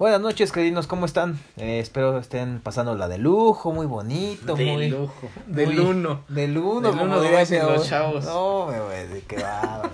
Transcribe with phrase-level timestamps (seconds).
[0.00, 1.38] Buenas noches, queridos, ¿cómo están?
[1.58, 4.88] Eh, espero estén pasando la de lujo, muy bonito, De muy...
[4.88, 5.28] lujo.
[5.46, 6.24] Del muy- uno.
[6.26, 8.24] Del uno, Del uno, dicen los chavos.
[8.24, 9.90] No, me de qué bárbaro.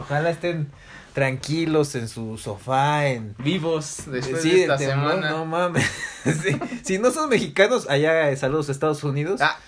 [0.00, 0.70] Ojalá estén
[1.12, 3.34] tranquilos en su sofá, en...
[3.36, 5.30] Vivos después Sí, de esta temblor, semana.
[5.32, 5.84] No mames.
[6.24, 6.58] Sí.
[6.82, 9.42] Si no son mexicanos, allá eh, saludos a Estados Unidos.
[9.42, 9.58] Ah,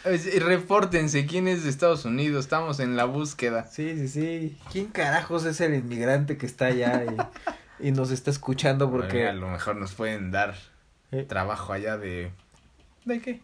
[0.40, 2.44] repórtense quién es de Estados Unidos.
[2.46, 3.68] Estamos en la búsqueda.
[3.70, 4.58] Sí, sí, sí.
[4.72, 7.16] ¿Quién carajos es el inmigrante que está allá y,
[7.82, 8.90] y nos está escuchando?
[8.90, 10.54] Porque a lo mejor nos pueden dar
[11.10, 11.24] Eh.
[11.28, 12.30] trabajo allá de.
[13.04, 13.40] ¿De qué?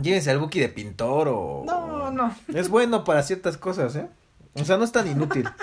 [0.00, 1.62] llévense al Buki de pintor o...
[1.64, 2.34] No, no.
[2.52, 4.08] Es bueno para ciertas cosas, ¿eh?
[4.54, 5.48] O sea, no es tan inútil.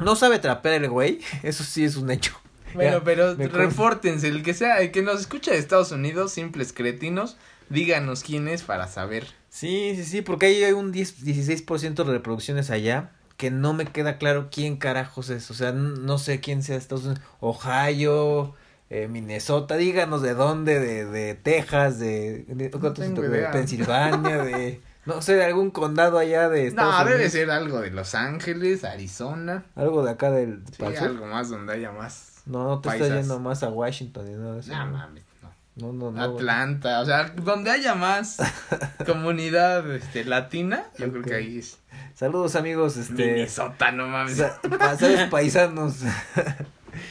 [0.00, 2.38] No sabe trapear el güey, eso sí es un hecho.
[2.74, 4.28] Bueno, Ya, pero repórtense.
[4.28, 7.38] El que sea, el que nos escucha de Estados Unidos, simples cretinos,
[7.70, 9.26] díganos quién es para saber.
[9.48, 13.86] Sí, sí, sí, porque ahí hay un 10, 16% de reproducciones allá que no me
[13.86, 15.50] queda claro quién carajos es.
[15.50, 17.22] O sea, no sé quién sea Estados Unidos.
[17.40, 18.54] Ohio,
[18.90, 23.48] eh, Minnesota, díganos de dónde, de, de Texas, de, de, de.
[23.52, 27.32] Pensilvania, de, no sé, de algún condado allá de Estados No, debe Unidos.
[27.32, 29.64] ser algo de Los Ángeles, Arizona.
[29.74, 32.42] Algo de acá del Sí, algo más donde haya más.
[32.46, 33.08] No, no te paisas.
[33.08, 34.72] estás yendo más a Washington y nada eso.
[34.72, 35.92] No mames, no.
[35.92, 36.22] No, no, no.
[36.22, 38.38] Atlanta, o sea, donde haya más
[39.06, 41.78] comunidad este, latina, yo creo que ahí es.
[42.16, 43.26] Saludos amigos, este.
[43.26, 44.38] Minnesota, no mames.
[44.38, 45.28] sa- pa- ¿Sabes?
[45.28, 45.96] Paisanos.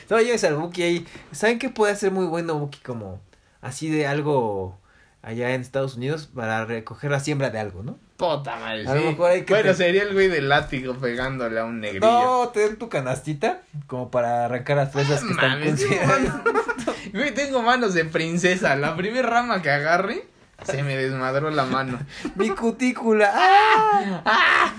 [0.10, 1.08] no, lleves al Buki ahí.
[1.32, 2.80] ¿Saben qué puede ser muy bueno Buki?
[2.80, 3.22] Como
[3.62, 4.80] así de algo
[5.22, 8.00] allá en Estados Unidos para recoger la siembra de algo, ¿no?
[8.18, 11.60] Puta madre, A lo mejor hay que Bueno, te- sería el güey del látigo pegándole
[11.60, 12.08] a un negrillo.
[12.08, 16.44] No, te den tu canastita como para arrancar las fresas que están Mames, mano.
[17.14, 18.76] Güey, tengo manos de princesa.
[18.76, 20.26] La primera rama que agarre,
[20.64, 22.00] se me desmadró la mano.
[22.36, 23.32] Mi cutícula.
[23.34, 24.22] ¡Ah!
[24.26, 24.74] ¡Ah!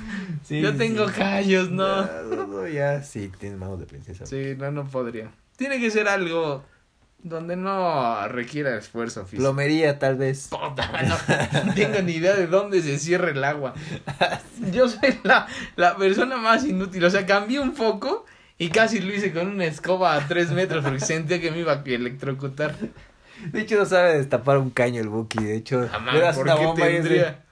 [0.46, 1.14] Sí, Yo tengo sí.
[1.16, 2.06] callos, no.
[2.06, 4.26] Ya, no, ya, sí, tienes manos de princesa.
[4.26, 5.32] Sí, no, no podría.
[5.56, 6.62] Tiene que ser algo
[7.18, 9.42] donde no requiera esfuerzo físico.
[9.42, 10.46] Plomería, tal vez.
[10.48, 13.74] Puta, no, no tengo ni idea de dónde se cierra el agua.
[14.72, 17.04] Yo soy la, la persona más inútil.
[17.04, 18.24] O sea, cambié un foco
[18.56, 21.72] y casi lo hice con una escoba a tres metros porque sentía que me iba
[21.72, 22.76] a electrocutar.
[23.52, 25.42] De hecho, no sabe destapar un caño el Buki.
[25.42, 27.45] De hecho, Jamás, ¿por una qué bomba tendría?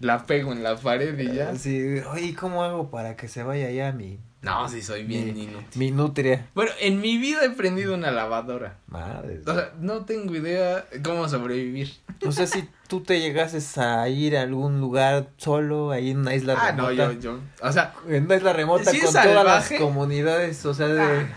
[0.00, 1.54] La pego en la pared y ya.
[1.56, 5.44] Sí, oye, ¿cómo hago para que se vaya ya mi, No, sí soy bien mi,
[5.44, 5.78] inútil.
[5.78, 6.46] mi nutria?
[6.54, 8.78] Bueno, en mi vida he prendido una lavadora.
[8.88, 9.42] Madre.
[9.46, 11.92] O sea, no tengo idea cómo sobrevivir.
[12.22, 16.34] No sé si tú te llegases a ir a algún lugar solo, ahí en una
[16.34, 16.82] isla Ah, remota.
[17.06, 17.40] no, yo, yo.
[17.62, 21.00] O sea, En una isla remota con todas las comunidades, o sea, de...
[21.02, 21.28] Ah,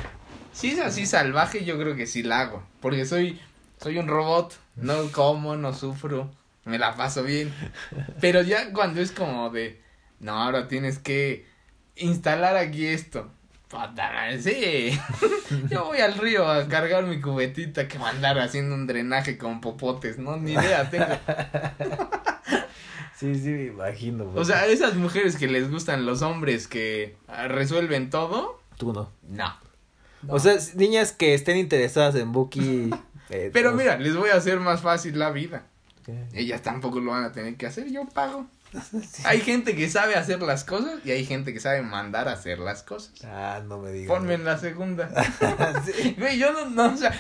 [0.52, 2.64] Si es así salvaje, yo creo que sí la hago.
[2.82, 3.40] Porque soy,
[3.82, 6.30] soy un robot, no como, no sufro,
[6.66, 7.54] me la paso bien.
[8.22, 9.82] Pero ya cuando es como de,
[10.20, 11.46] no, ahora tienes que
[11.96, 13.32] instalar aquí esto.
[14.40, 15.00] Sí.
[15.70, 19.38] Yo voy al río a cargar mi cubetita que va a andar haciendo un drenaje
[19.38, 21.06] con popotes, no, ni idea tengo.
[23.16, 24.30] Sí, sí, me imagino.
[24.36, 27.16] O sea, esas mujeres que les gustan los hombres que
[27.48, 29.12] resuelven todo, Tú no.
[29.30, 29.56] no.
[30.28, 32.90] O sea, niñas que estén interesadas en Buki...
[33.30, 35.68] eh, Pero pues, mira, les voy a hacer más fácil la vida.
[36.34, 38.46] Ellas tampoco lo van a tener que hacer, yo pago.
[39.26, 42.58] Hay gente que sabe hacer las cosas y hay gente que sabe mandar a hacer
[42.58, 43.14] las cosas.
[43.24, 44.08] Ah, no me digas.
[44.18, 45.10] Ponme en la segunda.
[45.86, 46.16] Sí.
[46.18, 47.12] Güey, yo no, no, o sea,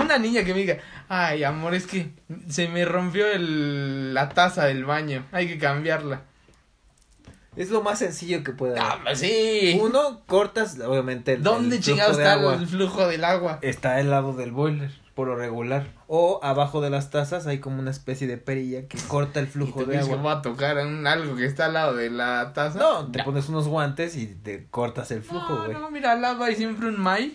[0.00, 0.78] una niña que me diga,
[1.08, 2.10] ay, amor, es que
[2.48, 6.22] se me rompió el, la taza del baño, hay que cambiarla.
[7.56, 9.16] Es lo más sencillo que puede Ah, haber.
[9.16, 9.78] sí.
[9.82, 12.54] Uno, cortas, obviamente, el, ¿Dónde el de está agua.
[12.54, 13.58] el flujo del agua?
[13.62, 15.88] Está al lado del boiler, por lo regular.
[16.08, 19.48] O abajo de las tazas hay como una especie de perilla que corta el Y
[19.48, 20.16] flujo te de que agua.
[20.18, 22.78] voy a tocar un, algo que está al lado de la taza.
[22.78, 25.72] No, te pones unos guantes y te cortas el flujo, No, güey.
[25.72, 27.34] no, mira, al lado hay siempre un May.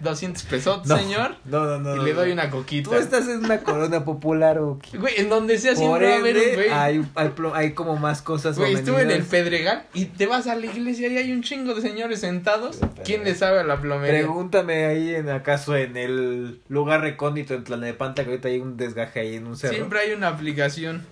[0.00, 1.36] 200 pesos, No, señor.
[1.44, 1.94] No, no, no.
[1.94, 2.34] y no, le doy no.
[2.34, 2.90] una coquita.
[2.90, 4.98] Tú estás en una colonia popular o qué?
[4.98, 6.68] Güey, en donde sea Por siempre va a haber un ende, güey.
[6.70, 9.22] hay, hay, plo- hay como más cosas Güey, estuve en el.
[9.24, 12.78] Pedregal y te vas a la iglesia y hay un chingo de señores sentados.
[13.04, 14.20] ¿Quién le sabe a la plomería?
[14.20, 19.20] Pregúntame ahí en acaso en el lugar recóndito en Tlanepanta que ahorita hay un desgaje
[19.20, 19.74] ahí en un cerro.
[19.74, 21.04] Siempre hay una aplicación.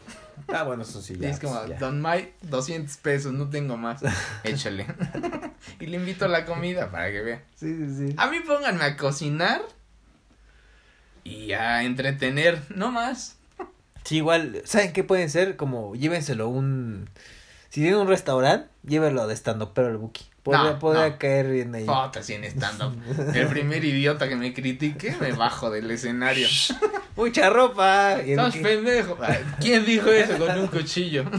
[0.49, 1.31] Ah, bueno, eso sí, Y ya.
[1.31, 1.79] es como, pues, ya.
[1.79, 4.03] Don May, 200 pesos, no tengo más.
[4.45, 4.87] Échale.
[5.81, 7.43] y le invito a la comida para que vea.
[7.55, 8.15] Sí, sí, sí.
[8.17, 9.63] A mí pónganme a cocinar
[11.23, 13.37] y a entretener, no más.
[14.05, 15.57] Sí, igual, ¿saben qué pueden ser?
[15.57, 17.09] Como llévenselo un...
[17.71, 20.25] Si tienen un restaurante, llévenlo de estando pero el Buki.
[20.45, 21.19] Podría, No, podría no.
[21.19, 21.87] caer bien ahí.
[21.87, 22.95] Foto sin stand-up.
[23.35, 26.47] El primer idiota que me critique, me bajo del escenario.
[27.17, 28.21] Mucha ropa.
[28.21, 29.19] Estás pendejo.
[29.61, 31.25] ¿Quién dijo eso con un cuchillo?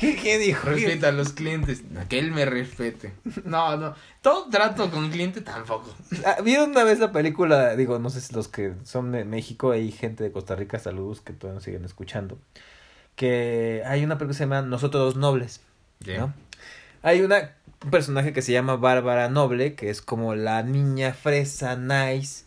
[0.00, 0.66] ¿Quién dijo?
[0.66, 1.82] Respeta a los clientes.
[2.08, 3.12] Que él me respete.
[3.44, 3.94] No, no.
[4.22, 5.94] Todo trato con cliente tampoco.
[6.24, 7.76] Ah, ¿Vieron una vez la película?
[7.76, 11.20] Digo, no sé si los que son de México, hay gente de Costa Rica, saludos,
[11.20, 12.38] que todavía nos siguen escuchando.
[13.14, 15.60] Que hay una película que se llama Nosotros los Nobles,
[16.06, 16.32] ¿no?
[17.02, 17.54] Hay una,
[17.84, 22.44] un personaje que se llama Bárbara Noble, que es como la niña fresa, nice,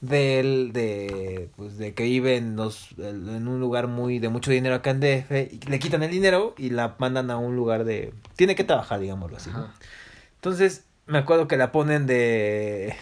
[0.00, 4.76] del, de, pues, de que vive en, los, en un lugar muy, de mucho dinero
[4.76, 8.14] acá en DF, y le quitan el dinero y la mandan a un lugar de,
[8.36, 9.72] tiene que trabajar, digámoslo así, ¿no?
[10.36, 12.94] Entonces, me acuerdo que la ponen de,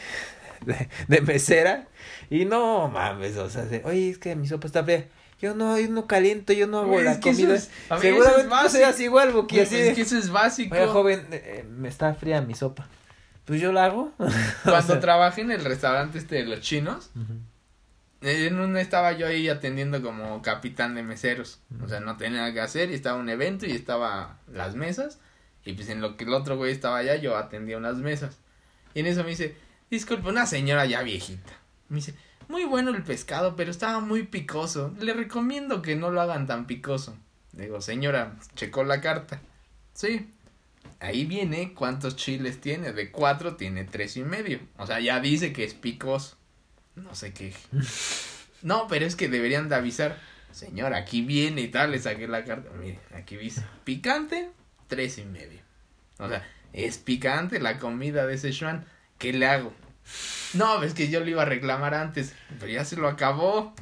[0.64, 1.88] de, de mesera
[2.30, 5.08] y no mames, o sea, de, oye, es que mi sopa está fría.
[5.40, 7.54] Yo no, yo no caliento, yo no hago Güey, la es comida.
[7.54, 9.02] es- Seguramente es tú seas básico.
[9.02, 10.74] igual, Buki, así es de, que eso es básico.
[10.74, 12.88] Oiga, joven, eh, me está fría mi sopa.
[13.44, 14.12] Pues yo la hago.
[14.64, 17.10] Cuando O sea, trabajé en el restaurante este de los chinos,
[18.22, 21.60] en un estaba yo ahí atendiendo como capitán de meseros.
[21.84, 25.18] O sea, no tenía nada que hacer y estaba un evento y estaba las mesas.
[25.64, 28.38] Y pues en lo que el otro güey estaba allá, yo atendía unas mesas.
[28.94, 29.54] Y en eso me dice,
[29.90, 31.52] disculpe, una señora ya viejita.
[31.88, 32.14] Me dice,
[32.48, 34.94] muy bueno el pescado, pero estaba muy picoso.
[35.00, 37.16] Le recomiendo que no lo hagan tan picoso.
[37.52, 39.40] Digo, señora, checó la carta.
[39.94, 40.30] Sí.
[41.00, 42.92] Ahí viene cuántos chiles tiene.
[42.92, 44.60] De cuatro tiene tres y medio.
[44.76, 46.36] O sea, ya dice que es picoso.
[46.94, 47.52] No sé qué.
[48.62, 50.18] No, pero es que deberían de avisar.
[50.50, 52.70] Señor, aquí viene y tal, le saqué la carta.
[52.80, 54.50] Mire, aquí dice, picante,
[54.88, 55.60] tres y medio.
[56.18, 58.86] O sea, es picante la comida de Szechuan.
[59.18, 59.72] ¿Qué le hago?
[60.54, 63.74] No, es que yo le iba a reclamar antes, pero ya se lo acabó.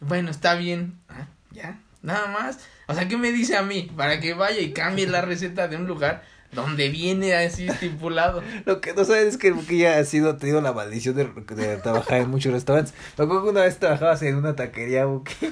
[0.00, 0.98] Bueno, está bien.
[1.08, 2.58] Ah, ya, nada más.
[2.86, 3.90] O sea, ¿qué me dice a mí?
[3.96, 8.42] Para que vaya y cambie la receta de un lugar donde viene así estipulado.
[8.64, 11.24] Lo que no sabes es que ya ha sido, tenido la maldición de,
[11.54, 12.94] de trabajar en muchos restaurantes.
[13.16, 15.34] Me acuerdo que una vez trabajabas en una taquería, Buki.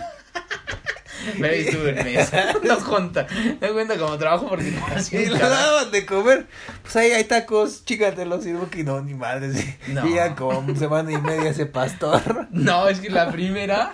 [1.42, 2.54] Ahí estuve en mesa.
[2.62, 3.26] No cuenta.
[3.60, 6.46] No cuenta como trabajo porque no hacía Y lo daban de comer.
[6.82, 8.46] Pues ahí hay tacos, chícatelos.
[8.46, 9.52] Y Buki, no, ni madre.
[9.52, 9.74] sí.
[9.88, 10.06] No.
[10.06, 12.48] Y ya como semana y media ese pastor.
[12.50, 13.92] No, es que la primera.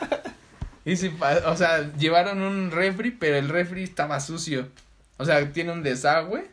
[0.85, 1.13] ese
[1.47, 4.69] o sea, llevaron un refri, pero el refri estaba sucio.
[5.17, 6.51] O sea, tiene un desagüe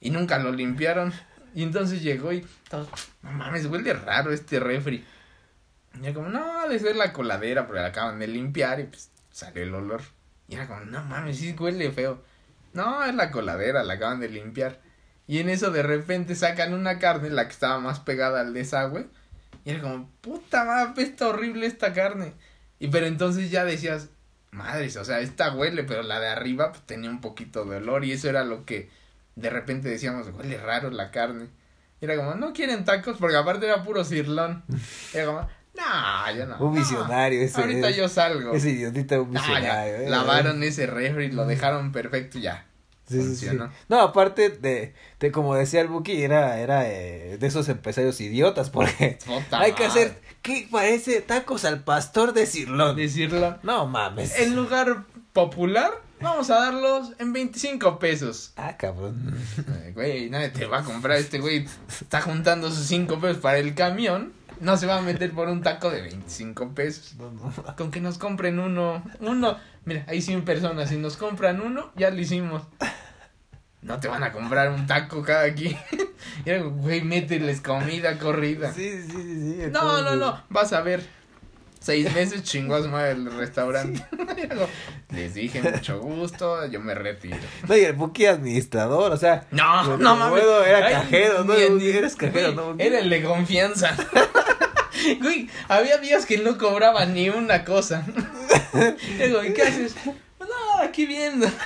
[0.00, 1.12] y nunca lo limpiaron.
[1.54, 2.88] Y entonces llegó y todos,
[3.22, 5.04] no mames, huele raro este refri.
[6.00, 8.84] Y era como, no, ha de ser la coladera, porque la acaban de limpiar y
[8.84, 10.02] pues salió el olor.
[10.48, 12.22] Y era como, no mames, sí huele feo.
[12.72, 14.80] No, es la coladera, la acaban de limpiar.
[15.26, 19.08] Y en eso de repente sacan una carne, la que estaba más pegada al desagüe.
[19.64, 22.32] Y era como, puta madre, está horrible esta carne.
[22.78, 24.08] Y pero entonces ya decías,
[24.50, 28.04] madres, o sea, esta huele, pero la de arriba pues, tenía un poquito de olor.
[28.04, 28.90] Y eso era lo que
[29.36, 31.48] de repente decíamos, huele raro la carne.
[32.00, 34.64] Y era como, no quieren tacos, porque aparte era puro cirlón.
[35.12, 36.56] Era como, no, yo no.
[36.58, 37.60] Un no, visionario ese.
[37.60, 38.52] Ahorita yo salgo.
[38.52, 39.94] Ese idiotita, un Ah, ya, visionario.
[39.96, 40.10] eh.
[40.10, 42.66] lavaron ese refri, lo dejaron perfecto y ya.
[43.08, 43.58] Sí, sí, sí.
[43.88, 48.70] No, aparte de, de como decía el Buki, era, era eh, de esos empresarios idiotas,
[48.70, 49.18] porque
[49.50, 51.20] hay que hacer, ¿qué parece?
[51.20, 52.94] Tacos al pastor de Cirlón.
[52.96, 53.58] Decirlo.
[53.64, 54.38] No mames.
[54.38, 55.90] En lugar popular,
[56.20, 58.52] vamos a darlos en 25 pesos.
[58.56, 59.36] Ah, cabrón.
[59.84, 61.66] Ay, Güey, nadie te va a comprar este güey.
[61.88, 64.32] Está juntando sus 5 pesos para el camión.
[64.60, 67.14] No se va a meter por un taco de 25 pesos.
[67.16, 67.76] No, no.
[67.76, 69.02] Con que nos compren uno.
[69.20, 69.56] Uno.
[69.84, 70.90] Mira, hay 100 personas.
[70.90, 72.62] Si nos compran uno, ya lo hicimos.
[73.82, 75.76] No te van a comprar un taco cada quien.
[76.44, 78.72] Y era, güey, mételes comida corrida.
[78.74, 79.70] Sí, sí, sí, sí.
[79.72, 80.42] No, no, no.
[80.50, 81.02] Vas a ver.
[81.80, 84.04] Seis meses su madre el restaurante.
[85.08, 87.38] Les dije mucho gusto, yo me retiro.
[87.66, 89.46] No, y el Buki administrador, o sea.
[89.50, 90.44] No, no mames.
[90.66, 91.54] era Ay, cajero, ¿no?
[91.54, 92.74] ni- ni- Eres cajero, ¿no?
[92.78, 93.96] Era el de confianza.
[95.20, 98.04] Güey, había días que no cobraba ni una cosa.
[99.18, 99.94] Digo, ¿y qué haces?
[100.38, 101.46] Pues nada, aquí viendo.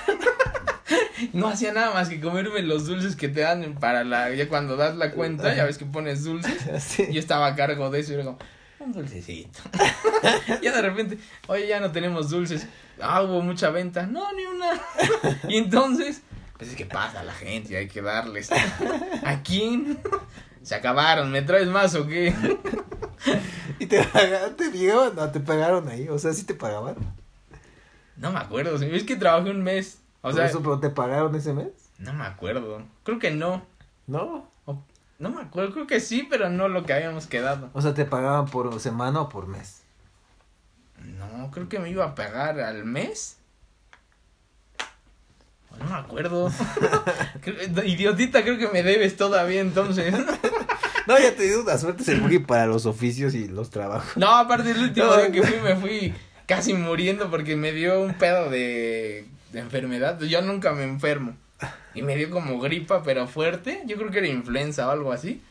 [1.33, 4.29] No hacía nada más que comerme los dulces que te dan para la.
[4.31, 6.83] Ya cuando das la cuenta, ya ves que pones dulces.
[6.83, 7.07] Sí.
[7.11, 8.37] Yo estaba a cargo de eso y era como,
[8.79, 9.61] un dulcecito.
[10.61, 12.67] ya de repente, oye, ya no tenemos dulces.
[13.01, 14.05] Ah, hubo mucha venta.
[14.05, 14.79] No, ni una.
[15.47, 16.21] y entonces,
[16.57, 18.51] pues es que pasa la gente y hay que darles.
[19.23, 19.97] ¿A quién?
[20.65, 22.33] Se acabaron, ¿me traes más o qué?
[23.79, 24.55] ¿Y te pagaron?
[24.55, 25.15] ¿Te llegaban?
[25.15, 26.09] No, te pagaron ahí.
[26.09, 26.95] O sea, sí te pagaban.
[28.17, 29.99] No me acuerdo, es que trabajé un mes.
[30.21, 31.67] O Por sea, eso, pero te pagaron ese mes.
[31.99, 32.81] no me acuerdo.
[33.03, 33.63] Creo que no.
[34.07, 34.49] No.
[34.65, 34.83] O-
[35.19, 37.69] no me acuerdo, creo que sí, pero no lo que habíamos quedado.
[37.73, 39.83] O sea, te pagaban por semana o por mes.
[40.99, 43.37] No, creo que me iba a pagar al mes.
[45.79, 46.51] No me acuerdo.
[47.85, 50.13] Idiotita, creo que me debes todavía entonces.
[51.07, 54.17] No, ya te digo, la suerte el Buki para los oficios y los trabajos.
[54.17, 55.17] No, aparte el último No.
[55.17, 56.15] día que fui me fui
[56.47, 60.19] casi muriendo porque me dio un pedo de de enfermedad.
[60.21, 61.37] Yo nunca me enfermo.
[61.93, 63.83] Y me dio como gripa, pero fuerte.
[63.85, 65.43] Yo creo que era influenza o algo así.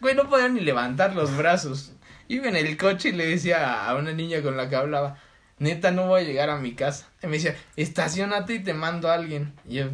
[0.00, 1.92] Güey, no podía ni levantar los brazos.
[2.28, 5.18] Iba en el coche y le decía a una niña con la que hablaba,
[5.58, 7.08] neta, no voy a llegar a mi casa.
[7.22, 9.52] Y me decía, estacionate y te mando a alguien.
[9.66, 9.86] Y yo,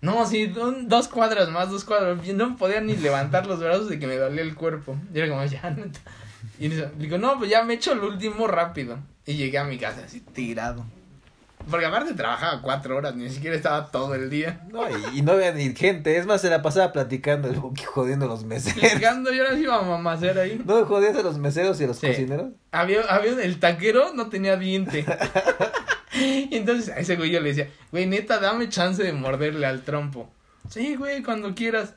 [0.00, 2.24] no, sí, dos cuadras más, dos cuadras.
[2.34, 4.96] No podía ni levantar los brazos de que me dolía el cuerpo.
[5.12, 6.00] Y era como, ya, neta.
[6.58, 8.98] Y digo, no, pues ya me echo el último rápido.
[9.26, 10.86] Y llegué a mi casa así, tirado.
[11.70, 14.66] Porque aparte trabajaba cuatro horas, ni siquiera estaba todo el día.
[14.70, 14.82] No,
[15.12, 16.16] y, no había ni gente.
[16.16, 17.52] Es más, se la pasaba platicando,
[17.86, 18.78] jodiendo a los meseros.
[18.78, 20.62] Platicando, yo ahora iba a mamacer ahí.
[20.64, 22.52] No, jodiendo a los meseros y a los cocineros.
[22.72, 25.04] Había, había, el taquero no tenía diente.
[26.14, 29.82] y entonces a ese güey yo le decía, güey, neta, dame chance de morderle al
[29.82, 30.30] trompo.
[30.70, 31.94] Sí, güey, cuando quieras.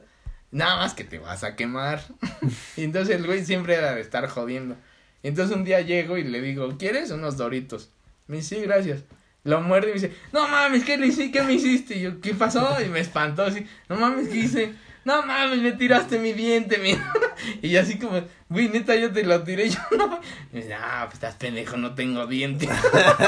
[0.52, 2.02] Nada más que te vas a quemar.
[2.76, 4.76] y entonces el güey siempre era de estar jodiendo.
[5.24, 7.90] Entonces un día llego y le digo, ¿quieres unos doritos?
[8.28, 9.04] Me dice, sí, gracias.
[9.44, 11.32] Lo muerde y me dice, no mames, ¿qué le hice?
[11.32, 11.98] ¿Qué me hiciste?
[11.98, 12.78] Y yo, ¿qué pasó?
[12.86, 14.74] Y me espantó así, no mames, ¿qué hice?
[15.04, 16.80] No mames, me tiraste mi diente,
[17.64, 20.20] y así como, güey, neta, yo te lo tiré, yo no.
[20.52, 22.70] Y me dice, ah, pues estás pendejo, no tengo diente.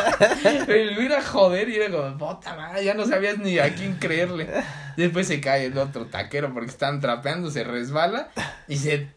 [0.67, 3.73] Pero le iba a joder y era como, puta madre, ya no sabías ni a
[3.73, 4.49] quién creerle.
[4.97, 8.29] Después se cae el otro taquero porque están trapeando, se resbala
[8.67, 9.07] y se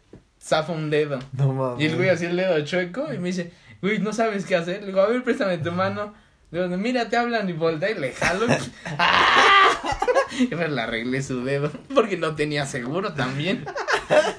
[0.41, 1.19] zafa un dedo.
[1.33, 1.83] No mames.
[1.83, 3.51] Y el güey así el dedo chueco y me dice,
[3.83, 4.81] güey, no sabes qué hacer.
[4.81, 6.15] Le digo, a ver, préstame tu mano.
[6.51, 8.47] Le digo, mira, te hablan y voltea y le jalo.
[10.39, 13.65] y pues le arreglé su dedo porque no tenía seguro también.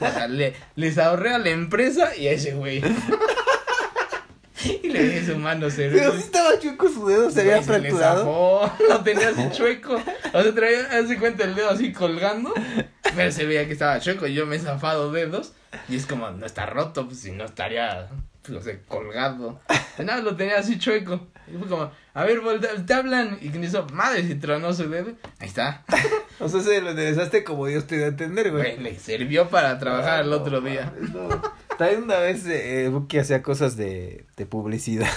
[0.00, 2.83] O sea, le, les ahorré a la empresa y a ese güey.
[4.61, 8.69] Y le dije su mano se Pero si estaba chueco su dedo, se había fracturado.
[8.77, 9.95] Se lo tenía así chueco.
[9.95, 12.53] O sea, traía, hace cuenta el dedo así colgando.
[13.15, 15.53] Pero se veía que estaba chueco y yo me he zafado dedos.
[15.88, 18.09] Y es como, no está roto, pues si no estaría,
[18.49, 19.61] no sé, colgado.
[19.99, 21.26] Nada, lo tenía así chueco.
[21.47, 22.40] Y fue como, a ver,
[22.87, 23.38] te hablan.
[23.40, 25.12] Y hizo, madre, si tronó su dedo.
[25.38, 25.85] Ahí está.
[26.38, 28.78] o sea, se lo enderezaste como Dios te dio a entender, güey.
[28.78, 30.93] Le sirvió para trabajar el otro día.
[31.78, 35.11] También una vez eh, Buki hacía cosas de, de publicidad.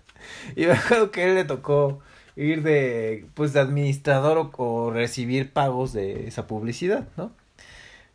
[0.56, 2.00] y me acuerdo que a él le tocó
[2.36, 7.32] ir de, pues, de administrador o recibir pagos de esa publicidad, ¿no?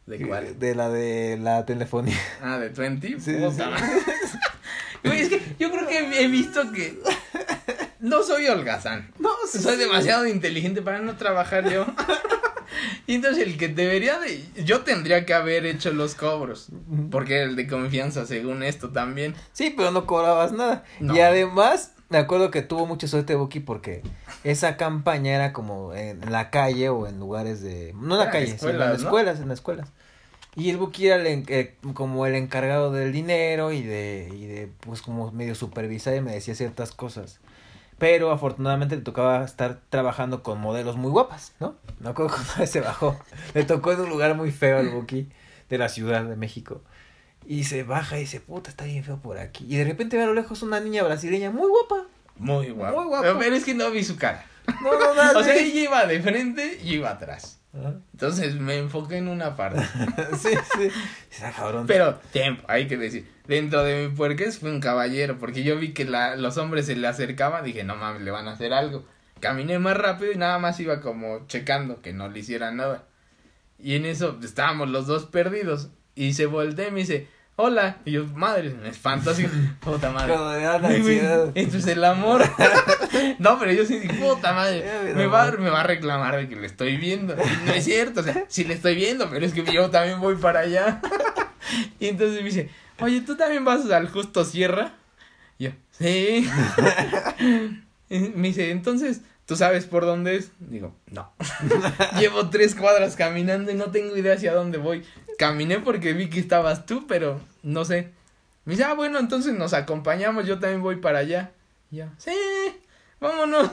[0.05, 0.59] ¿De cuál?
[0.59, 2.17] De la de la telefonía.
[2.41, 3.19] Ah, de 20.
[3.19, 3.35] Sí,
[5.03, 6.99] es que yo creo que he visto que
[7.99, 9.11] no soy holgazán.
[9.19, 11.85] No, soy demasiado inteligente para no trabajar yo.
[13.07, 16.69] y entonces el que debería de yo tendría que haber hecho los cobros,
[17.09, 19.35] porque el de confianza según esto también.
[19.53, 20.83] Sí, pero no cobrabas nada.
[20.99, 24.03] Y además me acuerdo que tuvo mucha suerte Buki porque
[24.43, 28.57] esa campaña era como en la calle o en lugares de no en la calle,
[28.57, 29.89] sino en las escuelas, en las escuelas.
[30.55, 34.69] Y el Buki era el, eh, como el encargado del dinero y de, y de,
[34.81, 37.39] pues como medio supervisar y me decía ciertas cosas.
[37.97, 41.75] Pero afortunadamente le tocaba estar trabajando con modelos muy guapas, ¿no?
[41.99, 43.17] Me acuerdo cuando se bajó.
[43.53, 45.29] Le tocó en un lugar muy feo al Buki
[45.69, 46.81] de la Ciudad de México.
[47.47, 49.65] Y se baja y dice, puta, está bien feo por aquí.
[49.69, 52.07] Y de repente ve a lo lejos una niña brasileña muy guapa.
[52.37, 52.97] Muy guapa.
[52.97, 53.39] Muy guapa.
[53.39, 54.45] Pero es que no vi su cara.
[54.81, 57.61] No, no, o sea, ella iba de frente y iba atrás.
[58.13, 59.81] Entonces me enfoqué en una parte.
[60.37, 60.89] sí, sí.
[61.29, 61.87] Está cabrón.
[61.87, 63.31] Pero, tiempo, hay que decir.
[63.47, 66.95] Dentro de mi puerques fue un caballero, porque yo vi que la, los hombres se
[66.95, 69.05] le acercaban, dije, no mames, le van a hacer algo.
[69.39, 73.05] Caminé más rápido y nada más iba como checando que no le hicieran nada.
[73.79, 75.89] Y en eso estábamos los dos perdidos.
[76.13, 77.27] Y se voltea y me dice,
[77.61, 77.97] hola.
[78.05, 79.45] Y yo, madre, me espanto así,
[79.79, 80.33] puta madre.
[81.55, 82.43] Esto es el amor.
[83.39, 86.65] no, pero yo sí, puta madre, me va, me va a reclamar de que le
[86.65, 87.35] estoy viendo.
[87.65, 90.35] no es cierto, o sea, sí le estoy viendo, pero es que yo también voy
[90.35, 91.01] para allá.
[91.99, 94.93] y entonces me dice, oye, ¿tú también vas al Justo Sierra?
[95.59, 96.49] Y yo, sí.
[98.09, 99.21] me dice, entonces,
[99.51, 100.49] ¿tú sabes por dónde es?
[100.59, 101.29] Digo, no.
[102.21, 105.03] Llevo tres cuadras caminando y no tengo idea hacia dónde voy
[105.37, 108.11] caminé porque vi que estabas tú, pero no sé.
[108.63, 111.51] Me dice, ah, bueno, entonces nos acompañamos, yo también voy para allá.
[111.91, 112.31] Y yo, sí,
[113.19, 113.71] vámonos.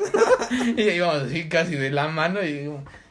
[0.76, 2.68] y íbamos así casi de la mano y,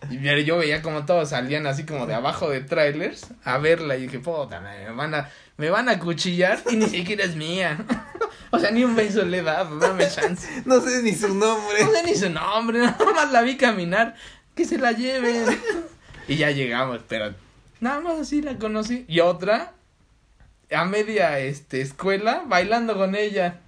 [0.10, 4.08] y, yo veía como todos salían así como de abajo de trailers a verla y
[4.08, 7.84] dije, puta, me van a, me van a cuchillar y ni siquiera es mía.
[8.52, 10.48] o sea, ni un beso le he dado, dame chance.
[10.66, 11.84] no sé ni su nombre.
[11.84, 14.16] No sé ni su nombre, nada más la vi caminar,
[14.56, 15.46] que se la lleven.
[16.28, 17.34] y ya llegamos, pero
[17.80, 19.06] Nada más así la conocí.
[19.08, 19.74] Y otra,
[20.72, 23.62] a media este, escuela, bailando con ella.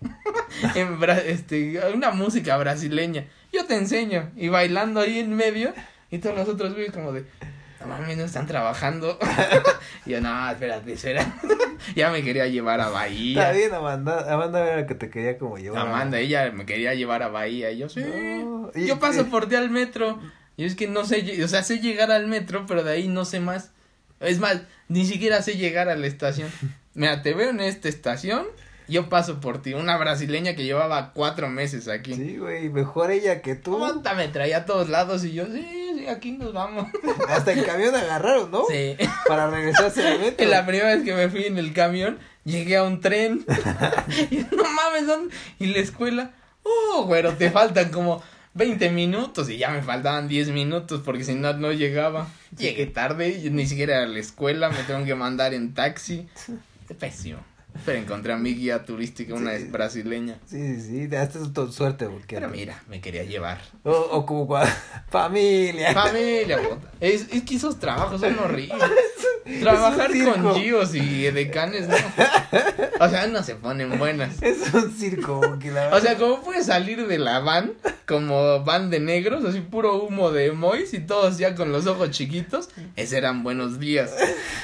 [0.73, 3.27] en este, una música brasileña.
[3.53, 4.31] Yo te enseño.
[4.35, 5.73] Y bailando ahí en medio.
[6.09, 7.25] Y todos los otros güeyes como de.
[7.81, 9.17] No mames, no están trabajando.
[10.05, 11.31] y yo, no, espérate, espérate.
[11.95, 13.41] ya me quería llevar a Bahía.
[13.41, 14.33] Está bien, Amanda.
[14.33, 15.87] Amanda era la que te quería como llevar.
[15.87, 17.71] Amanda, ella me quería llevar a Bahía.
[17.71, 18.01] Y yo, sí.
[18.03, 20.19] No, y- yo paso y- por ti al metro.
[20.57, 23.23] Y es que no sé, o sea, sé llegar al metro, pero de ahí no
[23.23, 23.71] sé más.
[24.19, 24.59] Es más,
[24.89, 26.49] ni siquiera sé llegar a la estación.
[26.93, 28.45] Mira, te veo en esta estación,
[28.89, 29.73] yo paso por ti.
[29.73, 32.13] Una brasileña que llevaba cuatro meses aquí.
[32.13, 33.75] Sí, güey, mejor ella que tú.
[33.75, 35.65] Aguanta, me traía a todos lados y yo, sí,
[35.97, 36.87] sí, aquí nos vamos.
[37.29, 38.65] Hasta el camión agarraron, ¿no?
[38.69, 38.95] Sí.
[39.27, 40.47] Para regresarse al metro.
[40.49, 43.45] La primera vez que me fui en el camión, llegué a un tren.
[44.31, 45.35] y no mames, ¿dónde?
[45.59, 46.31] Y la escuela,
[46.63, 49.49] oh, güero, te faltan como 20 minutos.
[49.49, 52.27] Y ya me faltaban 10 minutos porque si no, no llegaba.
[52.57, 56.27] Llegué tarde, y ni siquiera a la escuela, me tengo que mandar en taxi.
[56.99, 57.48] Pésimo.
[57.85, 59.63] Pero encontré a mi guía turística, una Sí.
[59.63, 60.39] Sí, brasileña.
[60.45, 62.35] sí, sí, te das tu suerte porque.
[62.35, 63.59] Pero mira, me quería llevar.
[63.83, 64.71] O, o como cuando.
[65.09, 65.93] Familia.
[65.93, 66.91] Familia, puta.
[66.99, 68.77] Es, es que esos trabajos son horribles.
[69.61, 71.95] Trabajar con Gios y decanes, no.
[72.99, 74.41] O sea, no se ponen buenas.
[74.43, 77.73] Es un circo, porque la O sea, como puedes salir de la van,
[78.05, 82.11] como van de negros, así puro humo de Mois y todos ya con los ojos
[82.11, 84.13] chiquitos, ese eran buenos días.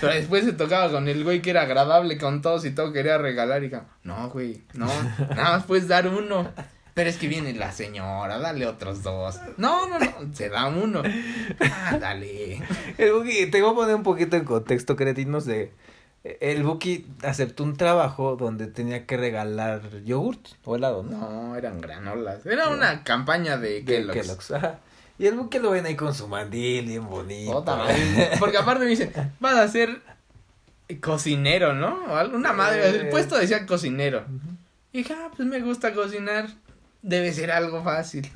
[0.01, 3.17] Pero después se tocaba con el güey que era agradable con todos y todo quería
[3.17, 4.87] regalar y como, no, güey, no,
[5.35, 6.49] nada más puedes dar uno.
[6.95, 9.37] Pero es que viene la señora, dale otros dos.
[9.57, 11.03] No, no, no, se da uno.
[11.59, 12.61] Ah, dale.
[12.97, 15.73] El Buki, te voy a poner un poquito en contexto, cretinos, de...
[16.23, 21.17] El Buki aceptó un trabajo donde tenía que regalar yogurt o helado, ¿no?
[21.17, 22.45] No, eran granolas.
[22.45, 24.51] Era una campaña de De Kellogg's.
[24.51, 24.79] Ajá.
[25.17, 27.63] Y el Buki lo ven ahí con su mandil bien bonito.
[28.39, 30.01] Porque aparte me dicen, vas a ser
[31.01, 32.06] cocinero, ¿no?
[32.08, 32.88] O alguna madre.
[32.89, 33.08] El Eh.
[33.12, 34.25] puesto decía cocinero.
[34.92, 36.48] Y dije, ah, pues me gusta cocinar.
[37.01, 38.30] Debe ser algo fácil.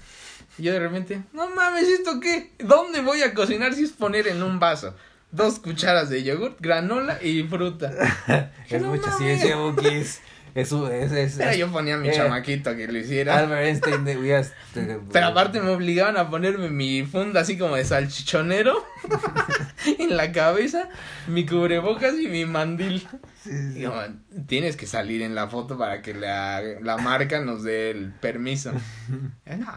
[0.58, 2.52] Y yo de repente, no mames, ¿esto qué?
[2.60, 4.94] ¿Dónde voy a cocinar si es poner en un vaso?
[5.32, 7.92] Dos cucharas de yogurt, granola y fruta.
[8.70, 9.18] Es No mucha mames.
[9.18, 9.88] ciencia, Buki.
[10.56, 12.14] Es, es, es, Pero yo ponía a mi Eh.
[12.14, 13.38] chamaquito que lo hiciera.
[13.40, 17.76] Albert Einstein de hubieras- te- Pero aparte me obligaban a ponerme mi funda así como
[17.76, 18.86] de salchichonero
[20.00, 20.90] en la cabeza,
[21.28, 23.08] mi cubrebocas y mi mandil.
[23.44, 23.80] Sí, sí, sí.
[23.82, 24.02] Y como,
[24.48, 28.72] tienes que salir en la foto para que la, la marca nos dé el permiso.
[29.46, 29.72] Eh, No,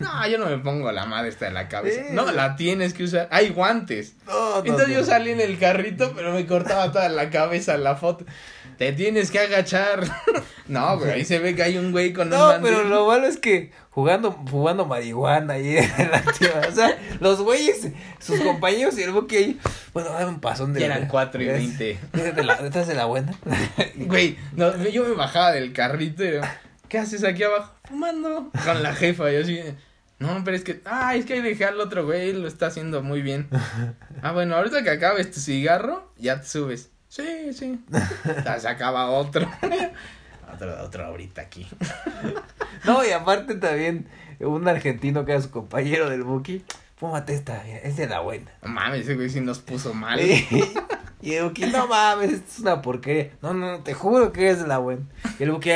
[0.00, 2.00] no, yo no me pongo la madre esta en la cabeza.
[2.12, 3.28] No, la tienes que usar.
[3.30, 4.14] Hay guantes.
[4.26, 7.96] No, no, Entonces yo salí en el carrito, pero me cortaba toda la cabeza la
[7.96, 8.24] foto.
[8.78, 10.04] Te tienes que agachar.
[10.68, 13.26] No, güey, ahí se ve que hay un güey con un No, pero lo malo
[13.26, 17.88] es que jugando, jugando marihuana ahí en la tierra, o sea, los güeyes,
[18.18, 19.60] sus compañeros y el buque ahí,
[19.94, 21.98] bueno, dame un pasón de Ya eran cuatro y es- veinte.
[22.12, 23.32] es de la, buena.
[23.96, 26.32] Güey, no, yo me bajaba del carrito y
[26.90, 27.72] ¿qué haces aquí abajo?
[27.84, 29.30] Fumando con la jefa.
[29.30, 29.60] Y yo así,
[30.18, 33.02] no, pero es que, ah, es que ahí dejé al otro güey, lo está haciendo
[33.02, 33.48] muy bien.
[34.20, 36.90] Ah, bueno, ahorita que acabes tu cigarro, ya te subes.
[37.18, 37.80] Sí, sí.
[38.44, 39.50] Ya Se acaba otro.
[40.54, 41.66] otro, otro ahorita aquí.
[42.84, 44.06] No, y aparte también
[44.38, 46.64] un argentino que era su compañero del buki,
[46.96, 48.52] fúmate esta, mira, es de la buena.
[48.62, 50.20] No mames, ese güey sí nos puso mal.
[50.20, 53.32] Y el buki, no mames, esto es una porquería.
[53.42, 55.02] No, no, te juro que es de la buena.
[55.40, 55.70] Y el buki,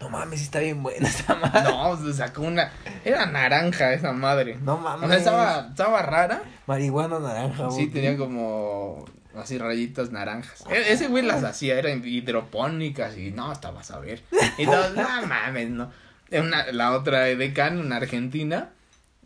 [0.00, 1.62] no mames, está bien buena esta madre.
[1.62, 2.70] No, se sacó una.
[3.06, 4.58] Era naranja esa madre.
[4.62, 5.06] No mames.
[5.06, 6.42] O sea, estaba, estaba rara.
[6.66, 10.64] Marihuana naranja, Sí, tenía como así rayitas naranjas.
[10.70, 14.22] E- ese güey las hacía, eran hidropónicas y no, estabas a ver.
[14.58, 15.90] Y todos, no mames, no.
[16.30, 18.70] Una, la otra decana, una argentina,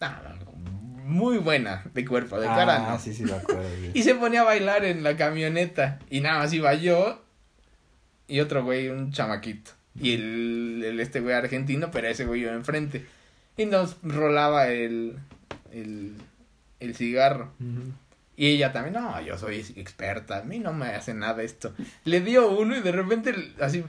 [0.00, 0.10] no,
[1.04, 2.98] muy buena de cuerpo, de cara Ah, no.
[2.98, 3.62] sí, sí, me acuerdo.
[3.94, 7.22] Y se ponía a bailar en la camioneta y nada más iba yo
[8.26, 9.70] y otro güey, un chamaquito.
[9.98, 13.06] Y el, el este güey argentino, pero ese güey iba enfrente.
[13.56, 15.16] Y nos rolaba el,
[15.72, 16.14] el,
[16.78, 17.52] el cigarro.
[17.58, 17.92] Ujú.
[18.38, 21.74] Y ella también, no, yo soy experta, a mí no me hace nada esto.
[22.04, 23.84] Le dio uno y de repente, así,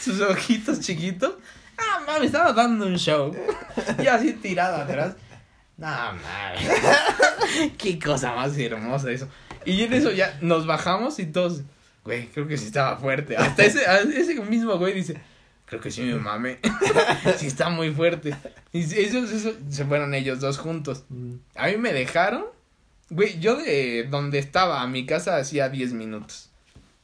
[0.00, 1.34] sus ojitos chiquitos.
[1.78, 3.32] Ah, mames, estaba dando un show.
[4.02, 5.14] Y así tirado atrás.
[5.76, 7.72] No, mames.
[7.78, 9.28] Qué cosa más hermosa eso.
[9.64, 11.62] Y en eso ya nos bajamos y todos,
[12.02, 13.36] güey, creo que sí estaba fuerte.
[13.36, 13.84] Hasta ese,
[14.16, 15.20] ese mismo güey dice,
[15.64, 16.58] creo que sí me mame.
[17.36, 18.34] sí está muy fuerte.
[18.72, 21.04] Y eso, eso, se fueron ellos dos juntos.
[21.08, 21.34] Mm.
[21.54, 22.46] A mí me dejaron.
[23.10, 26.50] Güey, yo de donde estaba a mi casa hacía 10 minutos.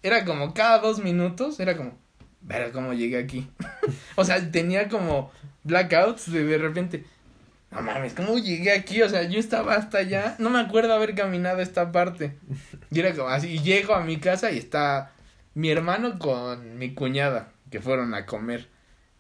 [0.03, 1.99] Era como cada dos minutos, era como,
[2.41, 3.49] ver cómo llegué aquí.
[4.17, 5.31] o sea, tenía como
[5.65, 7.05] blackouts de de repente.
[7.71, 9.01] No mames, ¿cómo llegué aquí?
[9.03, 10.35] O sea, yo estaba hasta allá.
[10.39, 12.37] No me acuerdo haber caminado esta parte.
[12.91, 13.49] Y era como así.
[13.49, 15.13] Y llego a mi casa y está
[15.55, 18.69] mi hermano con mi cuñada, que fueron a comer.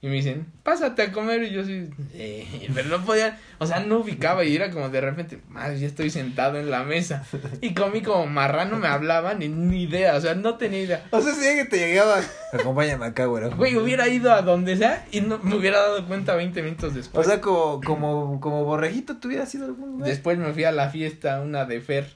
[0.03, 1.43] Y me dicen, pásate a comer.
[1.43, 4.99] Y yo sí, eh, pero no podía, o sea, no ubicaba y era como de
[5.01, 7.23] repente, madre, ya estoy sentado en la mesa.
[7.61, 11.07] Y comí como marrano, me hablaban y ni idea, o sea, no tenía idea.
[11.11, 12.21] O sea, si que te llegaba,
[12.53, 13.51] acompáñame acá, güey.
[13.51, 17.27] Güey, hubiera ido a donde sea y no me hubiera dado cuenta 20 minutos después.
[17.27, 20.09] O sea, como, como, como borrejito, ¿tú hubieras ido algún lugar?
[20.09, 22.07] Después me fui a la fiesta, una de Fer,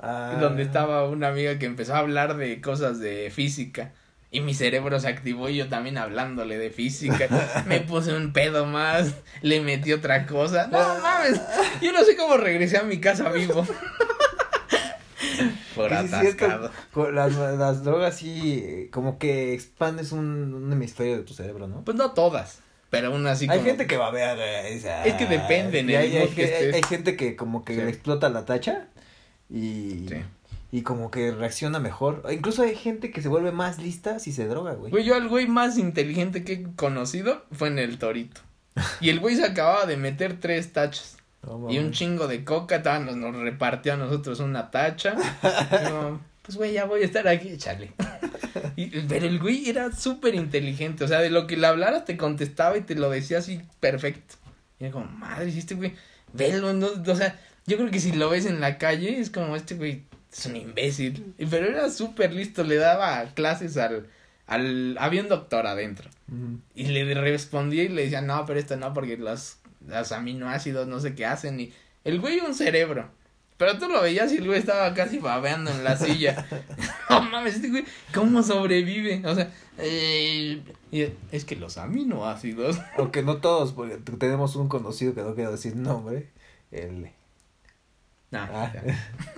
[0.00, 0.38] Ah.
[0.40, 3.92] donde estaba una amiga que empezó a hablar de cosas de física.
[4.30, 7.64] Y mi cerebro se activó y yo también hablándole de física.
[7.66, 10.66] Me puse un pedo más, le metí otra cosa.
[10.66, 11.40] No mames,
[11.80, 13.66] yo no sé cómo regresé a mi casa vivo.
[15.74, 16.70] Por atascado.
[17.12, 21.84] las, las drogas sí, eh, como que expandes un, un hemisferio de tu cerebro, ¿no?
[21.84, 22.58] Pues no todas,
[22.90, 26.28] pero aún así hay como- gente que va a ver, Es que depende hay, hay,
[26.28, 26.74] que hay- estés.
[26.74, 27.80] hay gente que como que Sí.
[27.82, 28.88] le explota la tacha
[29.48, 30.16] y, Sí.
[30.70, 32.22] Y como que reacciona mejor.
[32.30, 34.90] Incluso hay gente que se vuelve más lista si se droga, güey.
[34.90, 38.42] Güey, yo al güey más inteligente que he conocido fue en el torito.
[39.00, 41.16] Y el güey se acababa de meter tres tachas.
[41.42, 45.16] No, Y un chingo de coca, nos, nos repartió a nosotros una tacha.
[45.42, 47.92] Y yo, pues güey, ya voy a estar aquí, échale.
[48.76, 52.16] Y, pero el güey era súper inteligente, o sea, de lo que le hablaras te
[52.16, 54.34] contestaba y te lo decía así perfecto.
[54.78, 55.94] Y era como, madre, si este güey,
[56.32, 59.56] velo, no, o sea, yo creo que si lo ves en la calle es como,
[59.56, 61.34] este güey es un imbécil.
[61.50, 64.06] Pero era súper listo, le daba clases al,
[64.46, 66.10] al, había un doctor adentro.
[66.74, 71.00] Y le respondía y le decía, no, pero esto no, porque los, los aminoácidos no
[71.00, 71.60] sé qué hacen.
[71.60, 71.72] Y
[72.04, 73.10] el güey un cerebro.
[73.56, 76.46] Pero tú lo veías y el güey estaba casi babeando en la silla.
[77.10, 79.22] no mames, este güey, ¿cómo sobrevive?
[79.26, 80.62] O sea, eh,
[81.32, 82.78] es que los aminoácidos.
[82.96, 86.28] Aunque no todos, porque tenemos un conocido que no quiero decir nombre.
[86.70, 87.10] El.
[88.30, 88.70] Ah.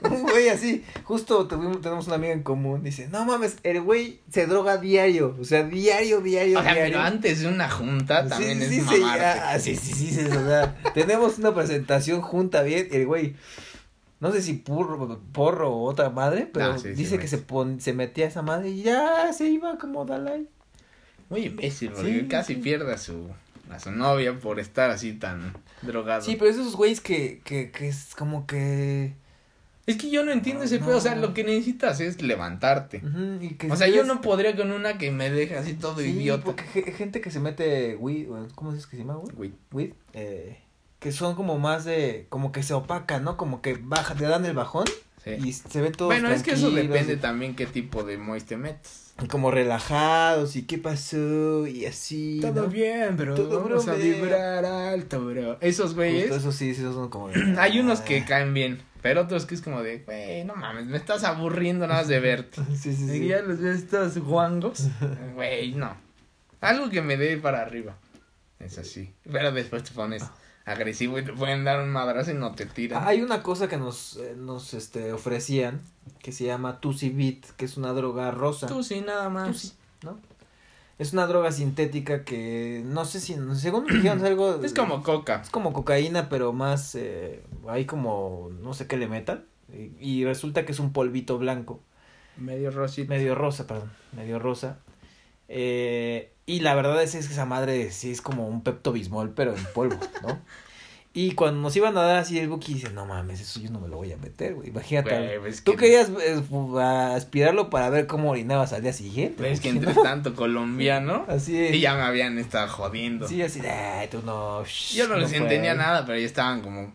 [0.02, 2.82] un güey así, justo tuvimos, tenemos una amiga en común.
[2.82, 5.36] Dice: No mames, el güey se droga diario.
[5.40, 6.92] O sea, diario, diario, O sea, diario.
[6.94, 9.24] pero antes de una junta también sí, es sí, sí, mamarte.
[9.24, 13.36] ah, sí, sí, sí, sí, o sea, tenemos una presentación junta bien, el güey,
[14.18, 17.80] no sé si porro, porro o otra madre, pero Ah, sí, dice que se pon,
[17.80, 20.48] se metía a esa madre y ya se iba como Dalai.
[21.28, 23.28] Muy imbécil, porque casi pierde a su,
[23.70, 26.22] a su novia por estar así tan drogado.
[26.22, 29.14] Sí, pero esos güeyes que, que, que es como que...
[29.86, 31.22] Es que yo no entiendo No, ese pedo, o sea, no.
[31.22, 32.98] lo que necesitas es levantarte.
[33.04, 36.00] ujú, y que O sea, yo no podría con una que me deje así todo
[36.00, 36.44] Sí, idiota.
[36.44, 39.14] porque ge- gente que se mete weed, ¿cómo es que se llama?
[39.34, 40.58] Güey, Weed, eh,
[41.00, 43.36] que son como más de, como que se opacan, ¿no?
[43.36, 44.84] Como que baja, te dan el bajón
[45.24, 45.30] sí.
[45.42, 48.46] y se ven todos Bueno, es que eso depende y- también qué tipo de moist
[48.48, 48.99] te metes.
[49.28, 52.40] Como relajados y qué pasó y así.
[52.42, 52.66] ¿no?
[52.68, 53.34] bien, bro.
[53.34, 55.58] Todo, bro, Vamos a vibrar alto, bro.
[55.60, 57.28] Esos güeyes, eso sí, sí, esos son como.
[57.28, 60.86] de- hay unos que caen bien, pero otros que es como de, güey, no mames,
[60.86, 62.60] me estás aburriendo nada más de verte.
[62.76, 63.28] Sí, sí, Y sí.
[63.28, 64.88] ya los ves todos guangos.
[65.34, 65.96] Güey, no.
[66.60, 67.96] Algo que me dé para arriba.
[68.58, 69.12] Es así.
[69.30, 70.22] Pero después te pones
[70.64, 73.06] agresivo y te pueden dar un madrazo y no te tiran.
[73.06, 75.80] Hay una cosa que nos, eh, nos este, ofrecían
[76.20, 78.66] que se llama Tusi Beat, que es una droga rosa.
[78.66, 79.48] Tú sí, nada más.
[79.48, 80.18] Tusi, ¿no?
[80.98, 84.60] Es una droga sintética que no sé si, según me dijeron es algo.
[84.62, 85.40] Es como coca.
[85.42, 86.94] Es como cocaína, pero más.
[86.94, 88.50] Eh, hay como.
[88.60, 89.46] No sé qué le metan.
[89.72, 91.80] Y, y resulta que es un polvito blanco.
[92.36, 93.08] Medio rosita.
[93.08, 93.90] Medio rosa, perdón.
[94.12, 94.78] Medio rosa.
[95.48, 99.30] Eh, y la verdad es, es que esa madre sí es como un Pepto Bismol,
[99.34, 100.38] pero en polvo, ¿no?
[101.12, 103.80] Y cuando nos iban a dar así el Buki dice, no mames, eso yo no
[103.80, 104.68] me lo voy a meter, güey.
[104.68, 105.10] Imagínate.
[105.18, 106.40] Güey, pues Tú que- querías eh,
[107.14, 109.42] aspirarlo para ver cómo orinabas al día siguiente.
[109.42, 110.02] Ves que entre ¿no?
[110.02, 111.24] tanto colombiano.
[111.28, 113.26] Así Y ya me habían estado jodiendo.
[113.26, 114.62] Sí, así, ay, tú no.
[114.94, 115.76] Yo no les entendía puedes".
[115.78, 116.92] nada, pero ya estaban como.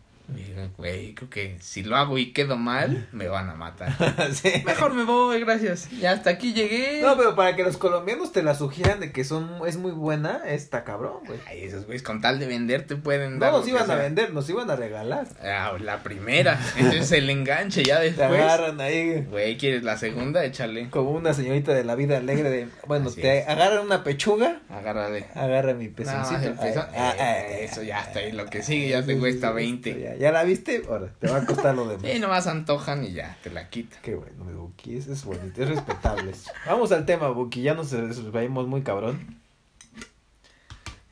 [0.77, 3.93] Güey, creo que si lo hago y quedo mal, me van a matar.
[4.33, 4.49] Sí.
[4.65, 5.89] Mejor me voy, gracias.
[5.99, 7.01] Ya hasta aquí llegué.
[7.01, 10.41] No, pero para que los colombianos te la sugieran de que son es muy buena,
[10.47, 11.39] está cabrón, güey.
[11.47, 13.51] Ay, esos güeyes con tal de vender te pueden No dar.
[13.51, 15.27] nos lo que iban a vender, nos iban a regalar.
[15.43, 16.59] Ah, la primera.
[16.77, 18.29] Entonces el enganche ya Te después.
[18.41, 20.43] agarran ahí Güey, ¿quieres la segunda?
[20.45, 20.89] Échale.
[20.89, 23.47] como una señorita de la vida alegre de, bueno, Así te es.
[23.47, 25.27] agarran una pechuga, Agárrale.
[25.35, 26.41] agarra mi pezoncito.
[26.41, 26.85] el pezón.
[26.95, 28.21] Ah, ah, eso ya está.
[28.23, 29.89] Y ah, lo que sigue ya te cuesta sí, 20.
[29.91, 30.83] esto Ya, ¿Ya la viste?
[30.89, 32.05] Ahora, te va a costar lo demás.
[32.11, 33.99] Sí, nomás antojan y ya, te la quitan.
[34.01, 36.31] Qué bueno, mi Buki, es bonito, es respetable.
[36.65, 37.91] Vamos al tema, Buki, ya nos
[38.31, 39.37] vayamos muy cabrón.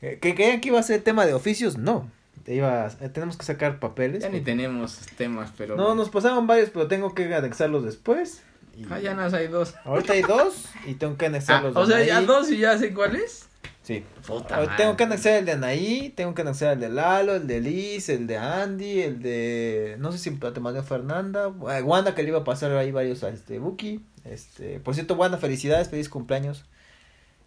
[0.00, 1.76] ¿Que que creían que iba a ser tema de oficios?
[1.78, 2.10] No.
[2.46, 4.22] Iba eh, tenemos que sacar papeles.
[4.22, 5.76] Ya ni tenemos temas, pero.
[5.76, 8.42] No, nos pasaron varios, pero tengo que anexarlos después.
[8.76, 9.74] Y- Ah, ya nos hay dos.
[9.84, 11.74] Ahorita hay dos y tengo que Ah, anexarlos.
[11.76, 13.46] o de sea, ya dos y ya sé cuál es.
[13.84, 14.02] Sí.
[14.26, 14.76] Puta Ahora.
[14.76, 18.08] Tengo que anexar el de Anaí, tengo que anexar el de Lalo, el de Liz,
[18.08, 19.96] el de Andy, el de.
[19.98, 21.52] No sé si te mandé Fernanda.
[21.70, 24.00] eh, Wanda, que le iba a pasar ahí varios a este Buki.
[24.24, 26.64] Este, por cierto, Wanda, felicidades, feliz cumpleaños.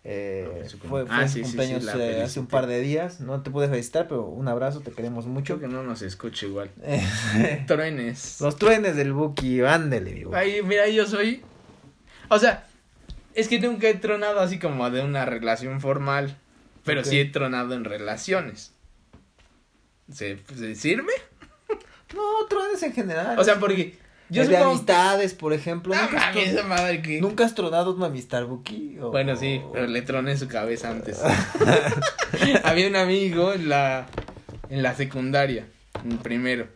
[0.03, 3.19] Eh, fue fue ah, sí, sí, cumpleaños eh, hace un par de días.
[3.19, 5.57] No te pude felicitar, pero un abrazo, te queremos mucho.
[5.57, 6.69] Creo que no nos escucha igual.
[7.67, 8.39] Truenes.
[8.41, 10.37] Los truenes del Buki, ándele, mi Buki.
[10.37, 11.41] Ay, mira, yo soy.
[12.29, 12.66] O sea,
[13.37, 16.37] es que nunca he tronado así como de una relación formal.
[16.83, 18.73] Pero sí he tronado en relaciones.
[20.11, 21.13] ¿Se, se sirve?
[22.15, 23.37] No, truenes en general.
[23.37, 23.97] O sea, porque.
[24.29, 25.93] Yo El de amistades, por ejemplo.
[25.95, 27.21] Ah, ¿Nunca, has mami, madre que.
[27.21, 28.97] ¿Nunca has tronado una amistad, Buki?
[28.99, 31.21] O- Bueno, sí, pero le troné su cabeza antes.
[32.63, 34.07] Había un amigo en la,
[34.69, 35.67] en la secundaria,
[36.03, 36.67] en primero.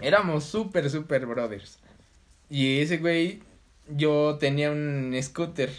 [0.00, 1.78] Éramos súper, súper brothers.
[2.50, 3.40] Y ese güey,
[3.88, 5.70] yo tenía un scooter.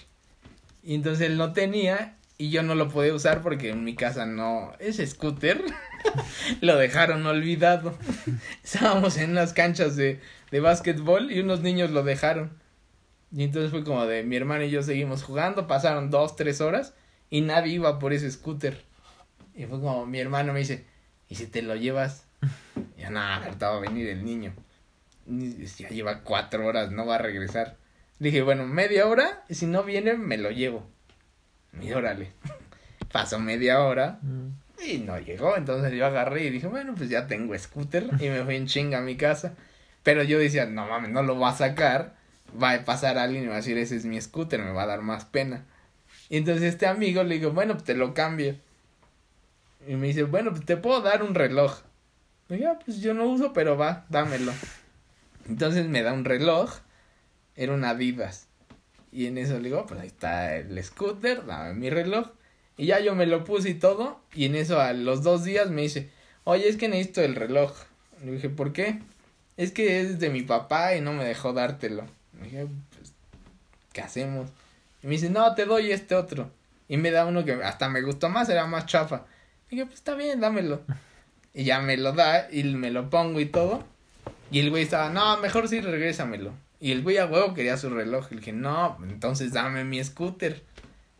[0.83, 4.25] Y entonces él no tenía y yo no lo podía usar porque en mi casa
[4.25, 4.73] no.
[4.79, 5.63] Ese scooter
[6.61, 7.97] lo dejaron olvidado.
[8.63, 10.19] Estábamos en unas canchas de,
[10.51, 12.51] de básquetbol y unos niños lo dejaron.
[13.35, 16.93] Y entonces fue como de mi hermano y yo seguimos jugando, pasaron dos, tres horas
[17.29, 18.83] y nadie iba por ese scooter.
[19.55, 20.85] Y fue como mi hermano me dice,
[21.29, 22.25] ¿y si te lo llevas?
[22.97, 24.53] Y yo, nada, ahorita va a venir el niño.
[25.27, 27.77] Y ya lleva cuatro horas, no va a regresar.
[28.19, 30.86] Dije, bueno, media hora, y si no viene, me lo llevo.
[31.82, 32.32] Y órale.
[33.12, 34.49] Pasó media hora Mm.
[34.88, 38.43] y no llegó, entonces yo agarré y dije, bueno, pues ya tengo scooter y me
[38.43, 39.54] fui en chinga a mi casa.
[40.04, 42.15] Pero yo decía, no mames, no lo va a sacar,
[42.62, 44.88] va a pasar alguien y va a decir, ese es mi scooter, me va a
[44.88, 45.65] dar más pena.
[46.30, 48.56] Y entonces este amigo le digo, bueno, pues te lo cambio.
[49.88, 51.80] Y me dice, bueno, pues te puedo dar un reloj.
[52.49, 54.54] Yo, "Ah, pues yo no uso, pero va, dámelo.
[55.47, 56.71] Entonces me da un reloj,
[57.55, 58.47] era un Adidas.
[59.11, 62.29] Y en eso le digo, pues ahí está el scooter, dame mi reloj.
[62.77, 64.19] Y ya yo me lo puse y todo.
[64.33, 66.09] Y en eso a los dos días me dice,
[66.43, 67.73] oye, es que necesito el reloj.
[68.23, 68.99] Le dije, ¿por qué?
[69.57, 72.05] Es que es de mi papá y no me dejó dártelo.
[72.39, 73.13] Le dije, pues,
[73.91, 74.49] ¿qué hacemos?
[75.03, 76.49] Y me dice, no, te doy este otro.
[76.87, 79.25] Y me da uno que hasta me gustó más, era más chafa.
[79.69, 80.81] Y dije, pues está bien, dámelo.
[81.53, 83.83] Y ya me lo da y me lo pongo y todo.
[84.49, 86.53] Y el güey estaba, no, mejor sí regrésamelo.
[86.84, 88.28] Y el güey a huevo quería su reloj.
[88.30, 90.63] Y le dije, no, entonces dame mi scooter.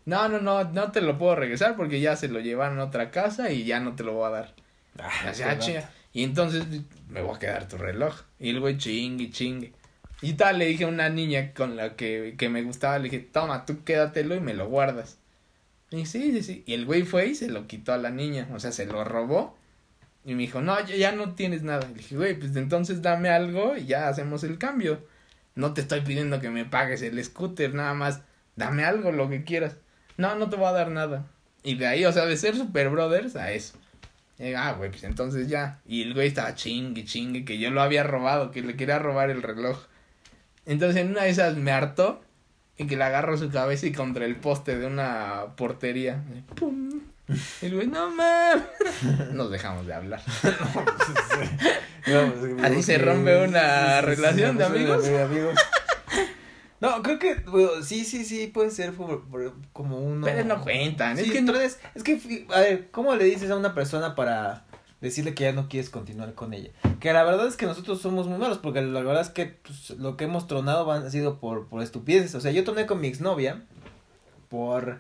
[0.04, 3.12] No, no, no, no te lo puedo regresar porque ya se lo llevaron a otra
[3.12, 4.54] casa y ya no te lo voy a dar.
[5.00, 5.90] Ah, Y así, ah.
[6.12, 6.66] Y entonces
[7.08, 8.14] me voy a quedar tu reloj.
[8.40, 9.72] Y el güey chingue, chingue.
[10.22, 13.20] Y tal, le dije a una niña con la que, que me gustaba, le dije,
[13.20, 15.18] toma, tú quédatelo y me lo guardas.
[15.92, 16.64] Y sí, sí, sí.
[16.66, 19.06] Y el güey fue y se lo quitó a la niña, o sea, se lo
[19.06, 19.58] robó.
[20.26, 21.86] Y me dijo, no, ya, ya no tienes nada.
[21.86, 25.13] Y le dije, güey, pues entonces dame algo y ya hacemos el cambio.
[25.56, 28.22] No te estoy pidiendo que me pagues el scooter, nada más
[28.56, 29.78] dame algo, lo que quieras.
[30.18, 31.26] No, no te voy a dar nada.
[31.64, 33.78] Y de ahí, o sea, de ser super brothers a eso.
[34.58, 35.80] Ah, güey, pues entonces ya.
[35.86, 39.30] Y el güey estaba chingue, chingue, que yo lo había robado, que le quería robar
[39.30, 39.80] el reloj.
[40.66, 42.22] Entonces en una de esas me hartó
[42.78, 46.24] y que le agarro su cabeza y contra el poste de una portería.
[46.56, 47.02] ¡Pum!
[47.62, 48.64] Y el güey, no mames.
[49.34, 50.22] Nos dejamos de hablar.
[52.06, 55.04] No, pues, Así se rompe una relación de amigos.
[55.06, 55.56] de amigos.
[56.82, 60.26] No, creo que bueno, sí, sí, sí, puede ser por- por- como uno.
[60.26, 61.16] Pero no cuentan.
[61.16, 64.66] Sí, es que entonces, es que, a ver, ¿cómo le dices a una persona para
[65.00, 66.72] decirle que ya no quieres continuar con ella?
[67.00, 69.92] Que la verdad es que nosotros somos muy malos, porque la verdad es que pues,
[69.92, 72.36] lo que hemos tronado han sido por, por estupideces.
[72.36, 73.62] O sea, yo troné con mi exnovia
[74.50, 75.00] por...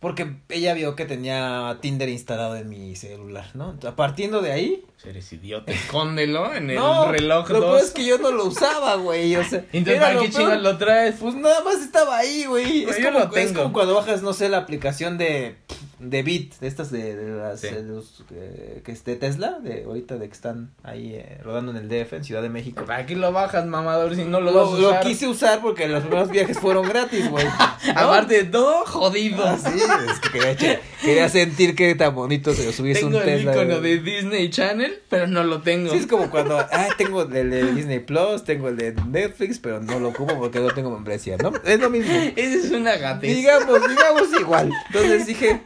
[0.00, 3.70] Porque ella vio que tenía Tinder instalado en mi celular, ¿no?
[3.70, 4.84] Entonces, partiendo de ahí...
[5.04, 5.72] Eres idiota.
[5.72, 7.70] Escóndelo en el no, reloj lo 2.
[7.70, 9.64] peor es que yo no lo usaba, güey, o sea...
[9.72, 11.16] Entonces, era ¿para lo qué chingas lo traes?
[11.18, 12.84] Pues nada más estaba ahí, güey.
[12.84, 15.56] Es, Yo como, lo es como cuando bajas, no sé, la aplicación de,
[15.98, 17.68] de Bit, de estas de, de las Sí.
[17.68, 21.72] de los, eh, que es de Tesla, de ahorita de que están ahí eh, rodando
[21.72, 22.84] en el DF, en Ciudad de México.
[22.86, 25.02] ¿Para qué lo bajas, mamador, si no lo, Lo, vas a lo usar?
[25.02, 27.44] quise usar porque los primeros viajes fueron gratis, güey.
[27.86, 27.92] ¿No?
[27.96, 29.44] Aparte de todo, jodido.
[29.44, 29.70] Ah, sí,
[30.10, 33.52] es que quería, quería sentir que tan bonito se subirse tengo un el Tesla.
[33.52, 33.98] icono güey.
[33.98, 35.90] de Disney Channel, pero no lo tengo.
[35.90, 39.80] Sí, es como cuando, ah, tengo el de Disney Plus, tengo el de Netflix, pero
[39.80, 41.52] no lo ocupo porque no tengo membresía, ¿no?
[41.64, 42.12] Es lo mismo.
[42.36, 43.34] Esa es una gatez.
[43.34, 44.70] Digamos, digamos igual.
[44.86, 45.62] Entonces dije,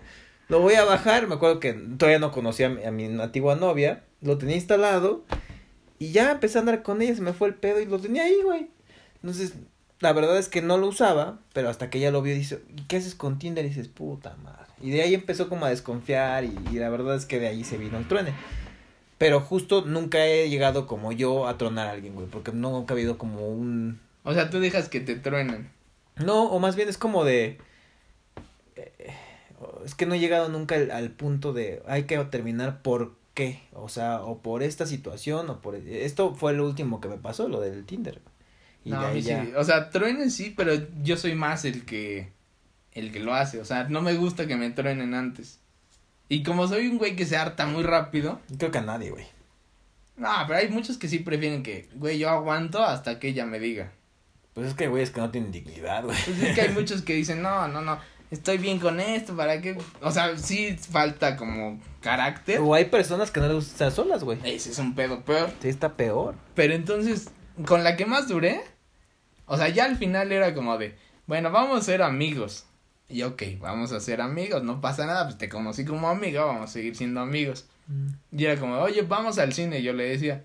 [0.49, 1.27] lo voy a bajar.
[1.27, 4.05] Me acuerdo que todavía no conocía a mi, antigua novia.
[4.21, 5.25] Lo tenía instalado.
[5.99, 7.15] Y ya empecé a andar con ella.
[7.15, 8.69] Se me fue el pedo y lo tenía ahí, güey.
[9.17, 9.55] Entonces,
[10.01, 11.39] la verdad es que no lo usaba.
[11.53, 13.65] Pero hasta que ella lo vio, dice, ¿y qué haces con Tinder?
[13.65, 14.73] Y dices, puta madre.
[14.81, 16.45] Y de ahí empezó como a desconfiar.
[16.45, 18.33] Y, y la verdad es que de ahí se vino el truene.
[19.23, 22.27] Pero justo nunca he llegado como yo a tronar a alguien, güey.
[22.27, 25.71] Porque nunca ha habido como un O sea, tú dejas que te truenen.
[26.17, 27.59] no, o más bien es como de...
[28.75, 29.15] eh,
[29.85, 33.63] es que no he llegado nunca al, al punto de hay que terminar por qué,
[33.73, 35.75] o sea, o por esta situación, o por...
[35.75, 38.21] Esto fue lo último que me pasó, lo del Tinder.
[38.85, 39.45] Y no, de a ahí mí ya...
[39.45, 39.53] sí.
[39.57, 42.31] O sea, truenen sí, pero yo soy más el que
[42.93, 43.61] el que lo hace.
[43.61, 45.61] O sea, no me gusta que me truenen antes.
[46.29, 48.41] Y como soy un güey que se harta muy rápido.
[48.59, 49.27] Creo que a nadie, güey.
[50.17, 53.59] No, pero hay muchos que sí prefieren que, güey, yo aguanto hasta que ella me
[53.59, 53.93] diga.
[54.55, 56.17] Pues es que, güey, es que no tienen dignidad, güey.
[56.25, 57.99] Pues es que hay muchos que dicen, no, no, no,
[58.33, 59.79] estoy bien con esto, ¿para qué?
[60.01, 62.61] O sea, sí falta como carácter.
[62.61, 64.39] O hay personas que no les gusta estar solas, güey.
[64.43, 65.51] Ese es un pedo peor.
[65.61, 66.35] Sí, está peor.
[66.55, 67.31] Pero entonces,
[67.67, 68.63] con la que más duré,
[69.47, 72.65] o sea, ya al final era como de, bueno, vamos a ser amigos.
[73.09, 76.71] Y ok, vamos a ser amigos, no pasa nada, pues te conocí como amiga, vamos
[76.71, 77.67] a seguir siendo amigos.
[78.31, 80.45] Y era como, oye, vamos al cine, y yo le decía.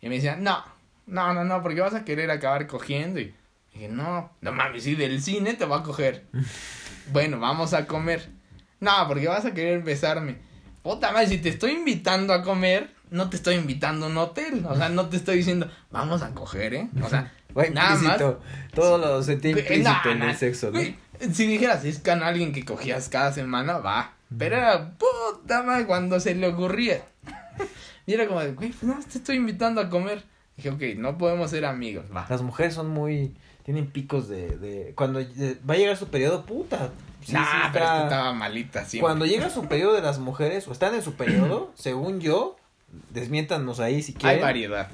[0.00, 0.64] Y me decía, no,
[1.06, 3.20] no, no, no, porque vas a querer acabar cogiendo.
[3.20, 3.32] Y
[3.72, 6.24] dije, no, no mames, si del cine te va a coger.
[7.10, 8.28] bueno, vamos a comer.
[8.80, 10.36] No, porque vas a querer besarme.
[10.82, 14.64] Puta madre, si te estoy invitando a comer, no te estoy invitando a un hotel.
[14.68, 16.88] O sea, no te estoy diciendo, vamos a coger, ¿eh?
[17.02, 18.22] O sea, Güey, nada más.
[18.74, 20.80] Todo lo sentí implícito nah, en el sexo, ¿no?
[20.80, 24.14] Si dijeras, es con alguien que cogías cada semana, va.
[24.36, 27.02] Pero era puta madre cuando se le ocurría.
[28.04, 30.24] Y era como de, güey, pues no, te estoy invitando a comer.
[30.56, 32.26] Dije, ok, no podemos ser amigos, va.
[32.28, 33.36] Las mujeres son muy.
[33.64, 34.58] Tienen picos de.
[34.58, 36.90] de cuando eh, va a llegar su periodo, puta.
[37.24, 38.84] Sí, nah, sí pero es que estaba malita.
[39.00, 42.56] Cuando llega su periodo de las mujeres, o están en su periodo, según yo,
[43.10, 44.40] desmiéntanos ahí si Hay quieren.
[44.42, 44.88] variedad.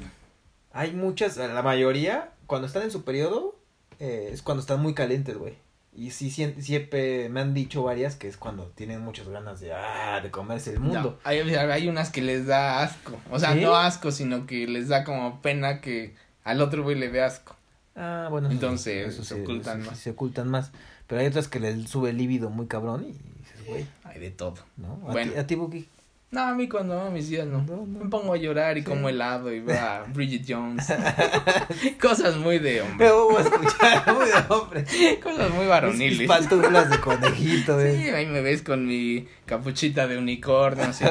[0.72, 3.56] Hay muchas, la mayoría, cuando están en su periodo,
[3.98, 5.54] eh, es cuando están muy calientes, güey.
[5.96, 10.20] Y sí, siempre me han dicho varias que es cuando tienen muchas ganas de, ah,
[10.22, 11.18] de comerse el mundo.
[11.24, 13.18] No, hay, hay unas que les da asco.
[13.32, 13.60] O sea, ¿Sí?
[13.62, 17.56] no asco, sino que les da como pena que al otro güey le dé asco.
[17.98, 18.50] Ah, bueno.
[18.50, 19.98] Entonces, eso se ocultan eso más.
[19.98, 20.70] Se ocultan más.
[21.06, 24.30] Pero hay otras que les sube el líbido muy cabrón y dices, güey, Hay de
[24.30, 24.54] todo.
[24.76, 25.00] ¿no?
[25.08, 25.32] ¿A Bueno.
[25.32, 25.88] ti, a ti, Buki?
[26.30, 27.62] No, a mí cuando a mis días no.
[27.62, 28.04] No, no.
[28.04, 28.86] Me pongo a llorar y Sí.
[28.86, 30.86] como helado y veo a Bridget Jones.
[32.00, 33.06] Cosas muy de hombre.
[33.08, 34.84] A escuchar, muy de hombre.
[35.22, 36.28] Cosas muy Mis varoniles.
[36.28, 37.96] pantuflas de conejito, güey.
[38.02, 41.04] Sí, ahí me ves con mi capuchita de unicornio, así.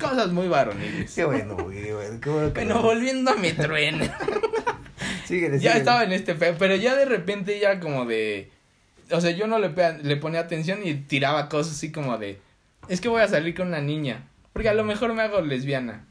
[0.00, 1.14] Cosas muy varoniles.
[1.14, 2.20] Qué bueno, güey, güey.
[2.20, 4.04] Qué bueno que Bueno, no- volviendo a mi trueno.
[5.26, 8.50] Síguele, ya estaba en este pe- pero ya de repente ya como de
[9.10, 12.38] o sea yo no le le ponía atención y tiraba cosas así como de
[12.88, 16.04] es que voy a salir con una niña porque a lo mejor me hago lesbiana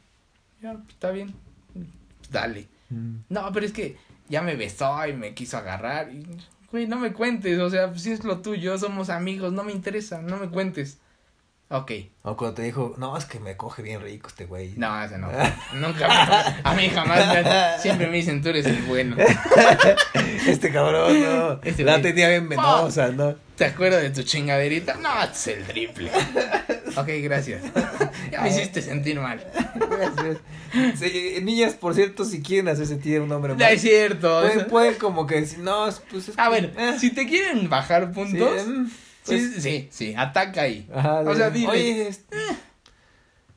[0.62, 1.34] ya pues, está bien
[2.30, 2.66] dale.
[2.90, 3.16] Mm.
[3.28, 3.96] no pero es que
[4.28, 6.24] ya me besó y me quiso agarrar y
[6.70, 10.20] güey no me cuentes o sea si es lo tuyo somos amigos no me interesa
[10.22, 10.98] no me cuentes
[11.68, 11.90] Ok,
[12.22, 14.74] O cuando te dijo, no, es que me coge bien rico este güey.
[14.76, 15.28] no, ese no.
[15.74, 17.82] Nunca me A mí jamás me...
[17.82, 19.16] Siempre me dicen, tú eres el bueno.
[20.46, 21.60] Este cabrón, no.
[21.64, 23.34] Este la tenía bien venosa, ¿no?
[23.56, 24.94] ¿Te acuerdas de tu chingaderita?
[24.94, 26.10] No, es el triple.
[26.98, 27.62] Ok, gracias.
[28.32, 29.44] Ya me hiciste sentir mal.
[29.74, 30.38] Gracias.
[30.98, 34.40] Sí, niñas, por cierto, si quieren hacer sentir a un hombre No mal, es cierto.
[34.40, 37.26] pueden, pueden como que decir, no, es- pues es A que- ver, eh, si te
[37.26, 38.90] quieren bajar puntos, sí, mm,
[39.26, 40.88] pues, sí, sí, ataca ahí.
[40.94, 41.68] ajá, o sea, dile.
[41.68, 42.36] Oye, este,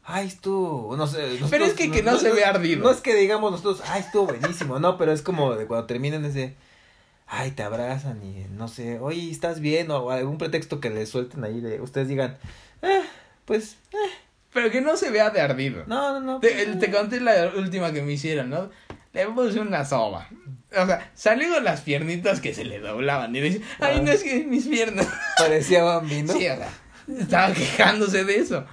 [0.03, 1.21] ay, estuvo, no sé.
[1.23, 2.83] nosotros- Pero es que que no se vea ardido.
[2.83, 6.25] No es que digamos nosotros, ay, estuvo buenísimo, no, pero es como de cuando terminan
[6.25, 6.55] ese,
[7.27, 9.91] ay, te abrazan y no sé, oye, ¿estás bien?
[9.91, 12.37] O algún pretexto que les suelten ahí de, ustedes digan,
[12.81, 13.01] eh,
[13.45, 13.97] pues, eh,
[14.53, 15.83] Pero que no se vea de ardido.
[15.85, 16.39] no, no, no.
[16.39, 18.69] Te, pues, te conté la última que me hicieron, ¿no?
[19.13, 20.27] Le puse una soba.
[20.71, 23.35] O sea, salió con las piernitas que se le doblaban.
[23.35, 24.01] Y dice, ay, Ah.
[24.03, 25.07] no es que mis piernas.
[25.37, 26.31] Parecía bambino.
[26.33, 26.69] Sí, o sea,
[27.19, 28.65] estaba quejándose de eso.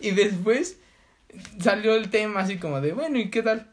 [0.00, 0.78] Y después
[1.60, 3.70] salió el tema así como de, bueno, ¿y qué tal?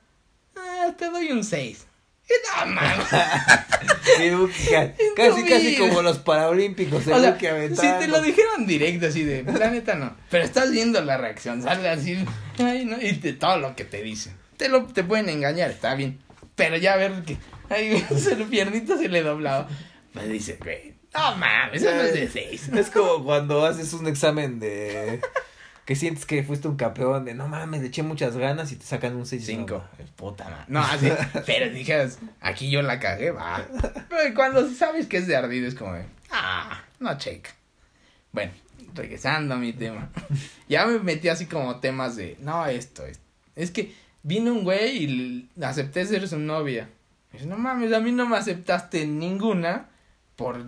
[0.57, 1.85] Ah, te doy un 6.
[2.29, 4.49] Y no,
[5.15, 9.43] casi, casi como los paralímpicos, el O sea, si te lo dijeron directo así de,
[9.43, 10.15] la neta no.
[10.29, 12.23] Pero estás viendo la reacción, sale así,
[12.59, 14.38] ay, no, y de todo lo que te dicen.
[14.59, 16.19] Te lo, te pueden engañar, está bien.
[16.55, 17.37] Pero ya ver que,
[17.69, 19.69] ay, se lo piernito se le doblaba.
[20.11, 22.67] Pues dice, güey, no mames, eso no es de 6.
[22.73, 25.21] Es como cuando haces un examen de
[25.85, 28.85] que sientes que fuiste un campeón de no mames, le eché muchas ganas y te
[28.85, 29.81] sacan un 6 Cinco.
[30.17, 30.65] Puta madre.
[30.67, 31.09] No, así.
[31.45, 33.65] Pero dijeras, aquí yo la cagué, va.
[34.09, 35.95] Pero cuando sabes que es de ardido es como
[36.31, 37.51] ah, no checa.
[38.33, 38.51] Bueno,
[38.93, 40.09] regresando a mi tema.
[40.67, 43.23] Ya me metí así como temas de, no, esto, esto.
[43.55, 46.89] Es que vino un güey y acepté ser su novia.
[47.31, 49.89] Y dice, no mames, a mí no me aceptaste ninguna
[50.35, 50.63] por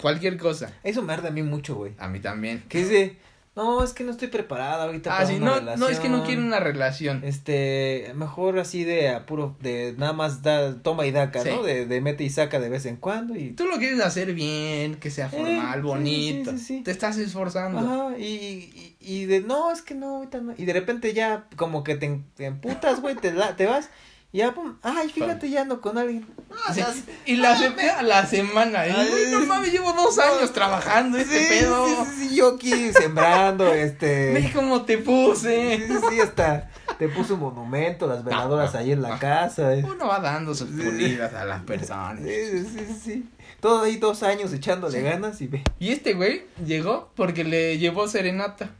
[0.00, 0.72] cualquier cosa.
[0.82, 1.94] Eso me arde a mí mucho, güey.
[1.98, 2.64] A mí también.
[2.68, 3.16] Que es de,
[3.58, 6.08] no, es que no estoy preparada ahorita Ah, para sí, una no, no, es que
[6.08, 6.26] no relación.
[6.26, 7.20] quiero una relación.
[7.24, 11.50] Este, mejor así de apuro, de nada más da, toma y daca, Sí.
[11.50, 11.62] ¿no?
[11.62, 13.50] De, de mete y saca de vez en cuando y...
[13.52, 16.50] Tú lo quieres hacer bien, que sea formal, sí, bonito.
[16.52, 16.82] sí, sí, sí.
[16.82, 17.78] Te estás esforzando.
[17.80, 20.54] Ajá, y, y, y de, no, es que no, ahorita no.
[20.56, 23.90] Y de repente ya como que te, te emputas, güey, te, la- te vas
[24.30, 26.26] Y ya, pum, ay, fíjate, ya ando con alguien.
[26.52, 26.82] Ah, Sí,
[27.24, 28.86] Y la acepté a la semana.
[28.86, 31.86] Y, güey, no mames, llevo dos años trabajando este Sí, pedo.
[31.86, 34.50] sí, sí, sí, yo aquí sembrando, Ve este.
[34.54, 35.78] cómo te puse.
[35.86, 39.74] sí, sí, hasta te puso un monumento, las veladoras ahí en la casa.
[39.74, 39.82] eh.
[39.82, 42.22] Uno va dando sus pulidas a las personas.
[42.22, 43.28] Sí, sí, sí, sí.
[43.60, 45.62] Todo ahí dos años echándole ganas y ve.
[45.78, 48.70] Y este güey llegó porque le llevó serenata.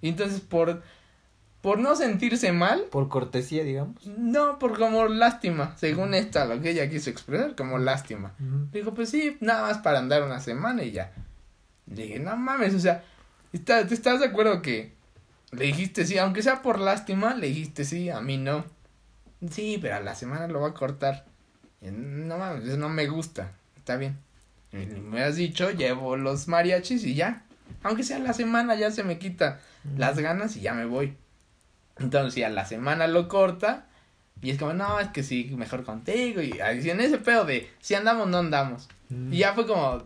[0.00, 0.82] Y entonces por,
[1.68, 4.06] por no sentirse mal, Por cortesía, digamos.
[4.06, 8.32] no, por como lástima, según esta, lo que ella quiso expresar, como lástima.
[8.40, 8.68] Ujú.
[8.72, 11.12] Dijo, pues sí, nada más para andar una semana y ya.
[11.86, 13.04] Le dije, no mames, o sea,
[13.52, 14.94] ¿está- ¿tú estás de acuerdo que
[15.50, 16.16] le dijiste sí?
[16.16, 18.64] Aunque sea por lástima, le dijiste sí, a mí no.
[19.50, 21.26] Sí, pero a la semana lo va a cortar.
[21.82, 23.52] Y, no mames, eso no me gusta.
[23.76, 24.16] Está bien.
[24.72, 27.44] Y me has dicho, llevo los mariachis y ya.
[27.82, 29.60] Aunque sea la semana, ya se me quita
[29.98, 31.14] las ganas y ya me voy.
[32.00, 33.86] Entonces, si a la semana lo corta,
[34.40, 36.40] y es como, no, es que sí, mejor contigo.
[36.40, 38.88] Y así en ese pedo de, si andamos, no andamos.
[39.08, 39.32] Mm.
[39.32, 40.04] Y ya fue como,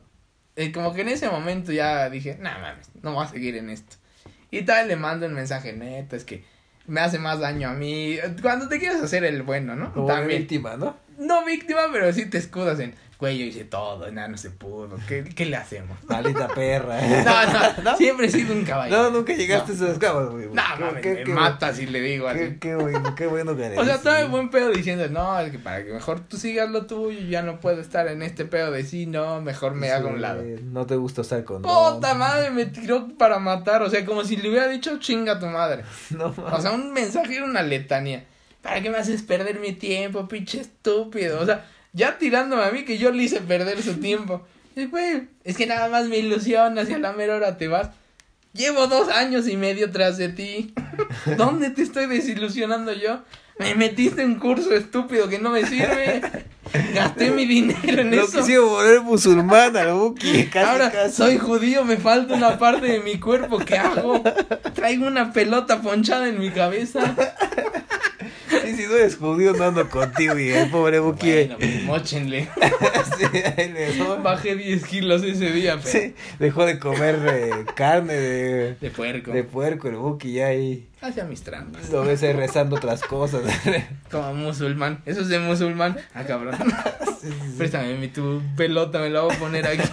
[0.57, 3.71] eh, como que en ese momento ya dije, no mames, no voy a seguir en
[3.71, 3.97] esto.
[4.51, 6.45] Y tal, le mando un mensaje neta, es que
[6.87, 8.17] me hace más daño a mí.
[8.41, 9.93] Cuando te quieres hacer el bueno, ¿no?
[9.93, 10.41] Como También.
[10.41, 10.97] víctima, ¿no?
[11.19, 14.99] No víctima, pero sí te escudas en, güey, yo hice todo, nada, no se pudo.
[15.07, 15.97] ¿Qué, qué le hacemos?
[16.09, 17.01] Maldita perra.
[17.01, 19.05] No, no, siempre he sido un caballero.
[19.05, 20.47] No, nunca llegaste a esos cabos, güey.
[20.53, 20.63] No,
[21.01, 22.39] qué- me qué- si le digo así.
[22.41, 23.79] Qué, qué bueno, qué bueno que eres.
[23.79, 26.69] O sea, estaba en buen pedo diciendo, no, es que para que mejor tú sigas
[26.69, 29.93] lo tuyo, yo ya no puedo estar en este pedo de sí, no, mejor me
[29.93, 30.43] hago a un lado.
[30.65, 31.63] No te gusta estar con.
[31.63, 35.47] Puta madre, me tiró para matar, o sea, como si le hubiera dicho chinga tu
[35.47, 35.85] madre.
[36.11, 38.25] No, O sea, un mensaje era una letanía.
[38.63, 41.41] ¿Para qué me haces perder mi tiempo, pinche estúpido?
[41.41, 44.45] O sea, ya tirándome a mí que yo le hice perder su tiempo.
[44.75, 47.91] Y, güey, es que nada más me ilusionas y a la mera hora te vas.
[48.55, 50.75] Llevo dos años y medio tras de ti.
[51.37, 53.23] ¿Dónde te estoy desilusionando yo?
[53.59, 56.23] Me metiste en un curso estúpido que no me sirve.
[56.95, 58.39] Gasté mi dinero en eso.
[58.39, 61.17] quisieron volver musulmán al casi, Ahora casi.
[61.17, 63.59] soy judío, me falta una parte de mi cuerpo.
[63.59, 64.23] ¿Qué hago?
[64.75, 67.15] Traigo una pelota ponchada en mi cabeza.
[68.73, 71.31] Sí, si no eres judío, no ando contigo, y el pobre Buki.
[71.31, 72.49] Bueno, pues mochenle.
[73.19, 73.25] sí,
[73.57, 78.91] ahí Bajé 10 kilos ese día, pero sí, dejó de comer eh, carne de, de
[78.91, 79.33] puerco.
[79.33, 81.91] de puerco, el Buki, ya ahí Hacía mis trampas.
[81.91, 83.43] lo ves ahí rezando otras cosas.
[84.11, 85.03] Como musulmán.
[85.05, 85.97] Eso es de musulmán.
[86.15, 86.57] Ah, cabrón.
[87.23, 87.55] Sí, sí.
[87.57, 89.89] Préstame mi tu pelota, me la voy a poner aquí.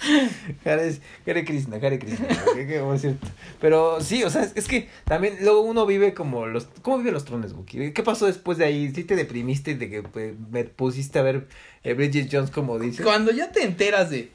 [0.64, 3.16] Hare, Hare Krishna, Hare Krishna, ¿qué, qué a decir?
[3.60, 6.66] Pero sí, o sea, es, es que también luego uno vive como los...
[6.82, 7.92] ¿Cómo viven los trones, Buki?
[7.92, 8.92] ¿Qué pasó después de ahí?
[8.94, 11.48] ¿Sí te deprimiste de que pues, me pusiste a ver
[11.84, 13.02] eh, Bridget Jones como dice?
[13.02, 14.30] Cuando ya te enteras de.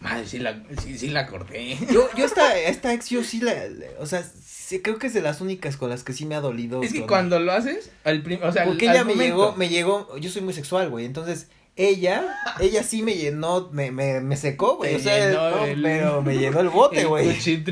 [0.00, 1.76] Madre, sí la, sí, sí la corté.
[1.90, 3.54] Yo, yo esta, esta ex, yo sí la...
[3.98, 6.40] o sea, sí, creo que es de las únicas con las que sí me ha
[6.40, 6.82] dolido.
[6.82, 9.36] Es que cuando lo haces, al prim- o sea, Porque al ella me momento.
[9.36, 11.48] llegó, me llegó, yo soy muy sexual, güey, entonces...
[11.78, 12.24] Ella,
[12.58, 16.22] ella sí me llenó, me, me, me secó, güey, Te o sea, no, el- pero
[16.22, 17.26] me llenó el bote, güey.
[17.28, 17.62] No, sí,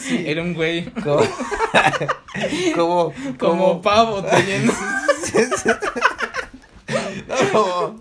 [0.00, 0.24] sí.
[0.26, 0.90] Era un güey.
[2.74, 4.72] Como, como, Como pavo te llenó.
[7.28, 7.98] no, como,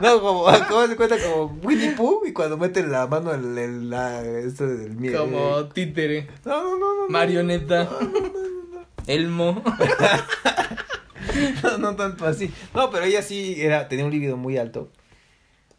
[0.00, 1.16] no, como, ¿cómo se cuenta?
[1.18, 5.24] Como Winnie Pooh y cuando meten la mano en el, la, esto del miedo.
[5.24, 6.28] Como títere.
[6.44, 7.08] No, no, no, no.
[7.08, 7.88] Marioneta.
[9.06, 9.62] Elmo.
[11.62, 12.50] No, no tanto así.
[12.74, 14.90] No, pero ella sí era, tenía un líbido muy alto.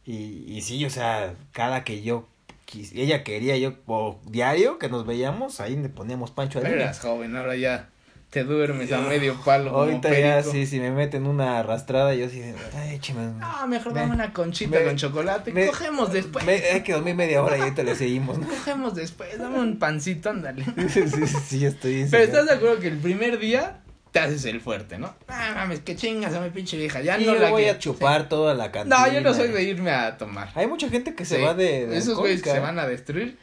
[0.05, 2.28] Y, y sí, o sea, cada que yo,
[2.72, 6.76] quis- ella quería yo, o diario que nos veíamos, ahí le poníamos pancho a Pero
[6.76, 7.89] eras joven, ahora ya
[8.30, 9.72] te duermes a medio palo.
[9.72, 12.41] como Ahorita ya, sí, si me meten una arrastrada, yo sí,
[12.76, 13.01] ay.
[13.39, 15.51] No, mejor Me- dame una conchita me- con chocolate.
[15.51, 16.45] me- Cogemos después.
[16.47, 18.47] Hay que dormir media hora y ahorita le seguimos, ¿no?
[18.47, 19.38] Cogemos después.
[19.38, 20.64] Dame un pancito, ándale.
[20.89, 22.24] Sí, sí, sí, estoy Pero enseñado.
[22.26, 23.82] estás de acuerdo que el primer día
[24.20, 25.13] te haces el fuerte, ¿no?
[25.28, 27.01] Ah, mames, que chingas a mi pinche vieja.
[27.01, 29.07] Ya Y no yo la voy a chupar toda la cantina.
[29.07, 30.51] No, yo no soy de irme a tomar.
[30.55, 33.38] Hay mucha gente que se va de, de Esos güeyes que se van a destruir.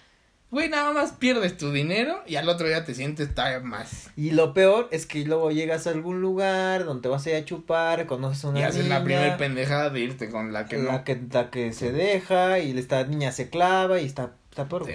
[0.51, 4.11] Güey, nada más pierdes tu dinero y al otro día te sientes todavía más.
[4.17, 7.37] Y lo peor es que luego llegas a algún lugar donde te vas a ir
[7.37, 10.79] a chupar, conoces a una y haces la primer pendejada de irte con la que
[10.79, 11.05] la no.
[11.05, 14.93] que, la que se deja y esta niña se clava y está, está peor, Sí.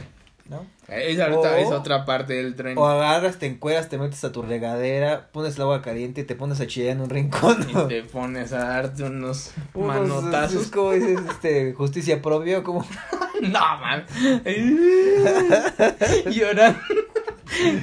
[0.49, 0.65] ¿No?
[0.87, 2.77] Esa ahorita O- es otra parte del tren.
[2.77, 6.35] O agarras, te encueras, te metes a tu regadera, pones el agua caliente y te
[6.35, 7.65] pones a chillar en un rincón.
[7.69, 10.63] Y te pones a darte unos, Unos, manotazos.
[10.63, 12.83] es como dices, este, justicia propia, como
[13.41, 14.05] No, man.
[16.31, 16.79] Llorando.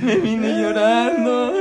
[0.03, 1.53] Me vine llorando.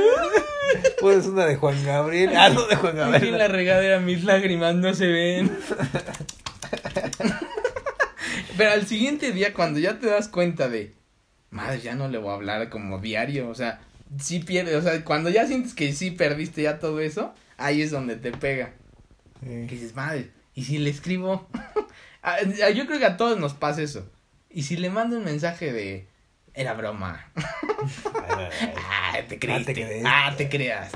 [1.00, 2.32] pones una de Juan Gabriel.
[2.36, 3.52] Ah, no, de Juan Aquí en la Gabriel.
[3.52, 5.56] regadera mis lágrimas no se ven.
[8.56, 10.94] Pero al siguiente día, cuando ya te das cuenta de,
[11.50, 13.80] madre, ya no le voy a hablar como diario, o sea,
[14.18, 17.90] sí pierdes, o sea, cuando ya sientes que sí perdiste ya todo eso, ahí es
[17.90, 18.72] donde te pega.
[19.40, 21.48] Que dices, madre, ¿y si le escribo?
[22.28, 24.10] Ah, yo creo que a todos nos pasa eso.
[24.50, 26.08] ¿Y si le mando un mensaje de,
[26.54, 27.30] era broma?
[28.16, 30.02] ah, te creíste.
[30.04, 30.90] Ah, te, creas.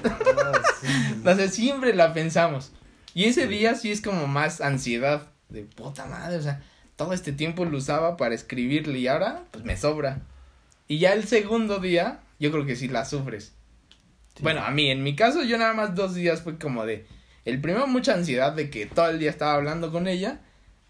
[1.23, 2.73] No, sé, siempre la pensamos.
[3.15, 6.65] Y ese día sí es como más ansiedad de puta madre, o sea,
[7.01, 10.21] todo este tiempo lo usaba para escribirle y ahora pues me sobra.
[10.87, 13.55] Y ya el segundo día, yo creo que sí la sufres.
[14.41, 17.07] Bueno, a mí, en mi caso, yo nada más dos días fue como de,
[17.47, 20.41] el primero mucha ansiedad de que todo el día estaba hablando con ella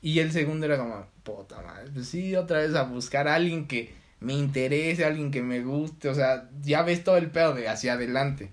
[0.02, 3.68] y el segundo era como, puta madre, pues sí, otra vez a buscar a alguien
[3.68, 7.68] que me interese, alguien que me guste, o sea, ya ves todo el pedo de
[7.68, 8.50] hacia adelante.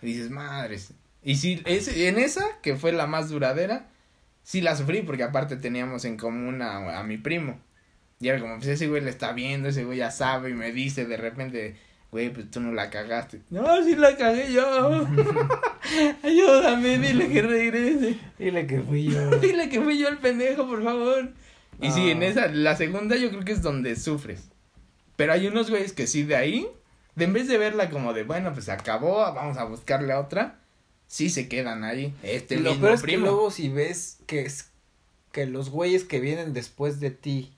[0.00, 0.92] Y dices, madres.
[1.24, 3.88] Y sí, en esa, que fue la más duradera,
[4.44, 7.58] sí la sufrí porque aparte teníamos en común a, a mi primo.
[8.20, 10.70] Y era como, pues ese güey le está viendo, ese güey ya sabe y me
[10.70, 11.76] dice de repente,
[12.12, 13.40] güey, pues tú no la cagaste.
[13.50, 15.06] No, sí la cagué yo.
[16.22, 18.18] Ayúdame, dile que regrese.
[18.38, 19.30] Dile que fui yo.
[19.40, 21.32] dile que fui yo el pendejo, por favor.
[21.80, 24.48] Y sí, en esa, la segunda yo creo que es donde sufres.
[25.16, 26.68] Pero hay unos güeyes que sí, de ahí,
[27.16, 30.60] de en vez de verla como de, bueno, pues acabó, vamos a buscarle a otra,
[31.14, 32.12] sí se quedan ahí.
[32.24, 34.72] Este Lo peor es que luego si ves que, es,
[35.30, 37.52] que los güeyes que vienen después de ti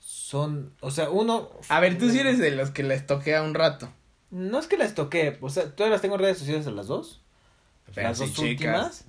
[0.00, 1.50] son, o sea, uno...
[1.68, 3.92] A ver, tú sí eres de los que les toquea un rato.
[4.32, 7.22] No es que les toque, o sea, todas las tengo redes sociales a las dos.
[7.94, 9.04] las dos últimas.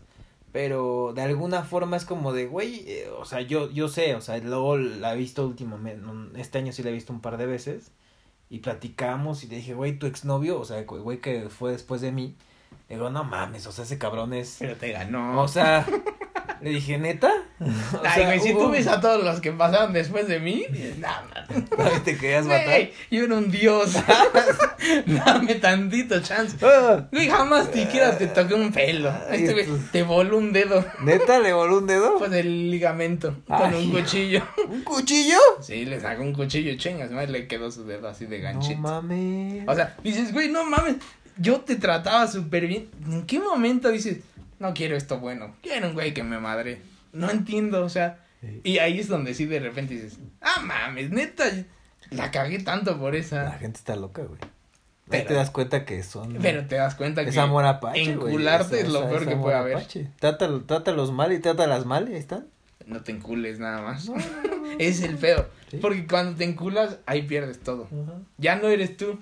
[0.52, 4.22] Pero de alguna forma es como de, güey, eh, o sea, yo, yo sé, o
[4.22, 6.06] sea, luego la he visto últimamente,
[6.40, 7.90] este año sí la he visto un par de veces.
[8.48, 12.12] Y platicamos y le dije, güey, tu exnovio, o sea, güey que fue después de
[12.12, 12.36] mí.
[12.90, 14.58] Le digo, no mames, o sea, ese cabrón es...
[14.60, 15.42] Pero te ganó.
[15.42, 15.86] O sea,
[16.62, 17.32] Le dije, ¿neta?
[17.60, 20.66] O Ay, güey, si tú ves a todos los que pasaron después de mí,
[20.98, 21.46] nada,
[21.78, 22.90] no, te querías matar.
[23.12, 23.94] yo era un dios.
[25.06, 26.58] Dame tantito chance.
[26.64, 27.08] Ah.
[27.12, 29.14] Güey, jamás siquiera te toqué un pelo.
[29.30, 30.84] Este güey te voló un dedo.
[31.02, 32.18] ¿Neta le voló un dedo?
[32.18, 34.42] Con el ligamento, con un cuchillo.
[34.68, 35.38] ¿Un cuchillo?
[35.62, 38.82] Sí, le sacó un cuchillo, chingas, le quedó su dedo así de ganchito.
[38.82, 39.68] No mames.
[39.68, 40.96] O sea, dices, güey, no mames,
[41.38, 42.90] yo te trataba súper bien.
[43.08, 44.20] ¿En qué momento dices,
[44.60, 46.82] no quiero esto bueno, quiero un güey que me madre.
[47.14, 48.20] No entiendo, o sea.
[48.64, 51.46] Y ahí es donde sí de repente dices, ah, mames, neta,
[52.12, 53.44] la cagué tanto por esa.
[53.44, 54.40] La gente está loca, güey.
[55.08, 56.38] Pero, te das cuenta que son.
[56.42, 57.30] Pero te das cuenta que.
[57.30, 58.04] Es amor apache.
[58.04, 59.86] Encularte es lo peor que puede haber.
[60.20, 62.48] Trata, trátalos mal y trátalas mal y ahí están.
[62.86, 64.10] No te encules nada más.
[64.80, 65.48] es el feo.
[65.82, 67.88] Porque cuando te enculas, ahí pierdes todo.
[68.38, 69.20] Ya no eres tú.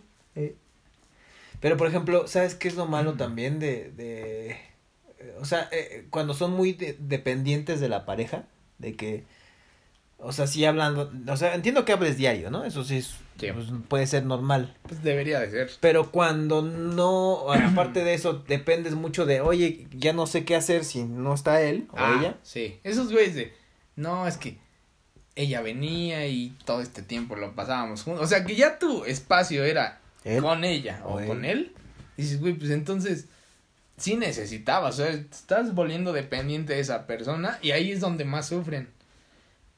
[1.64, 4.58] Pero por ejemplo, ¿sabes qué es lo malo también de, de
[5.40, 8.44] o sea, eh, cuando son muy dependientes de la pareja,
[8.80, 9.24] de que,
[10.18, 12.66] o sea, sí hablando, o sea, entiendo que hables diario, ¿no?
[12.66, 14.76] Eso sí, es, pues, puede ser normal.
[14.82, 15.72] Pues debería de ser.
[15.80, 20.84] Pero cuando no, aparte de eso, dependes mucho de, oye, ya no sé qué hacer
[20.84, 22.38] si no está él o ah, ella.
[22.44, 23.54] Sí, esos güeyes de,
[23.96, 24.58] no, es que
[25.38, 28.22] ella venía y todo este tiempo lo pasábamos juntos.
[28.22, 30.02] O sea, que ya tu espacio era
[30.42, 31.74] con ella o, con él.
[32.18, 33.28] Dices, güey, pues entonces
[33.98, 38.48] sí necesitabas, o sea, estás volviendo dependiente de esa persona y ahí es donde más
[38.48, 38.90] sufren.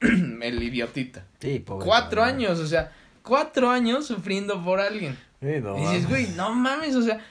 [0.00, 1.24] el idiotita.
[1.40, 1.86] Sí, pobre.
[1.86, 2.92] Cuatro años, o sea,
[3.22, 5.18] cuatro años sufriendo por alguien.
[5.40, 7.24] y dices, güey, no mames, o sea,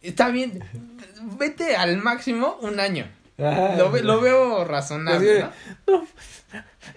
[0.00, 0.62] está bien,
[1.38, 3.06] vete al máximo un año.
[3.38, 5.46] Ah, lo, lo, veo razonable,
[5.86, 6.06] ¿no?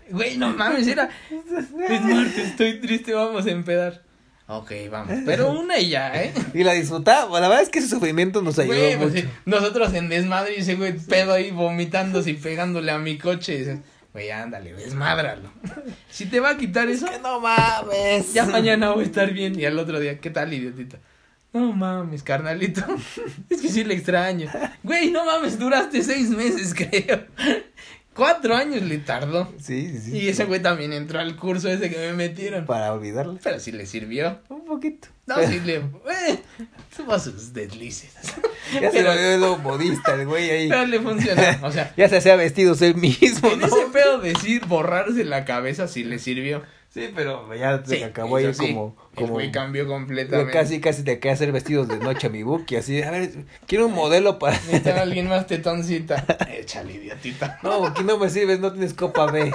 [0.09, 1.09] Güey, no mames, era.
[1.89, 4.03] Es martes, estoy triste, vamos a empedar.
[4.47, 5.13] Ok, vamos.
[5.25, 6.31] Pero una y ya, ¿eh?
[6.53, 7.39] Y la disfrutaba.
[7.39, 9.27] La verdad es que ese sufrimiento nos ayudó güey, pues mucho.
[9.45, 13.81] nosotros en desmadre y ese güey pedo ahí vomitándose y pegándole a mi coche.
[14.13, 15.51] Güey, ándale, desmádralo.
[16.09, 17.07] Si te va a quitar eso.
[17.07, 18.33] que no mames.
[18.33, 19.59] Ya mañana voy a estar bien.
[19.59, 20.99] Y al otro día, ¿qué tal, idiotita?
[21.51, 22.81] No mames, carnalito.
[23.49, 24.49] Es que sí le extraño.
[24.83, 27.25] Güey, no mames, duraste seis meses, creo.
[28.15, 29.53] Cuatro años le tardó.
[29.61, 30.17] Sí, sí, sí.
[30.17, 32.65] Y ese güey también entró al curso ese que me metieron.
[32.65, 33.39] Para olvidarle.
[33.43, 34.39] Pero sí le sirvió.
[34.47, 35.09] Un poquito.
[35.25, 35.75] No, sí le.
[35.75, 36.39] Eh,
[36.95, 38.13] tuvo sus deslices.
[38.81, 40.69] Ya se lo vio lo modista el güey ahí.
[40.69, 41.41] Pero le funcionó.
[41.61, 41.93] O sea.
[41.97, 43.51] ya se hacía vestidos él mismo.
[43.51, 46.63] En ese pedo decir borrarse la cabeza sí le sirvió.
[46.95, 49.41] Sí, pero ya se acabó ahí como, como.
[49.41, 50.53] El cambió completamente.
[50.53, 53.01] Casi, casi te queda hacer vestidos de noche a mi buki, así.
[53.01, 53.31] A ver,
[53.67, 54.53] quiero un modelo para.
[54.67, 56.23] Necesita alguien más tetoncita.
[56.57, 57.59] Échale, idiotita.
[57.63, 59.53] No, aquí no me sirves, no tienes copa B.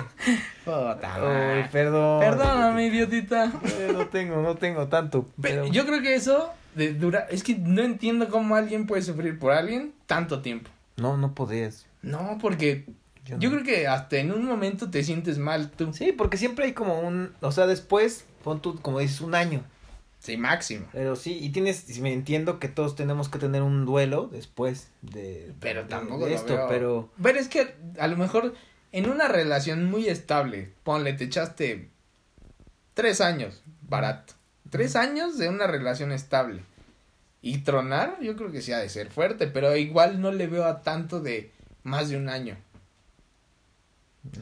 [0.67, 2.21] Perdón.
[2.21, 3.51] Perdóname, idiotita.
[3.65, 5.27] Eh, no tengo, no tengo tanto.
[5.41, 5.67] Pero...
[5.69, 7.27] Yo creo que eso de dura.
[7.31, 10.69] Es que no entiendo cómo alguien puede sufrir por alguien tanto tiempo.
[10.99, 11.87] No, no podías.
[12.03, 12.85] No, porque
[13.39, 15.93] yo, creo que hasta en un momento te sientes mal tú.
[15.93, 19.63] Sí, porque siempre hay como un, o sea, después, pon tú, como dices, un año.
[20.19, 20.87] Sí, máximo.
[20.93, 24.89] Pero sí, y tienes, y me entiendo que todos tenemos que tener un duelo después
[25.01, 26.69] de, Pero de- tampoco de lo esto, veo.
[26.69, 28.55] pero Pero es que a lo mejor
[28.93, 31.89] en una relación muy estable, ponle, te echaste
[32.95, 34.35] tres años, barato.
[34.69, 36.63] Tres años de una relación estable.
[37.43, 40.65] Y tronar, yo creo que sí ha de ser fuerte, pero igual no le veo
[40.65, 41.51] a tanto de
[41.83, 42.57] más de un año.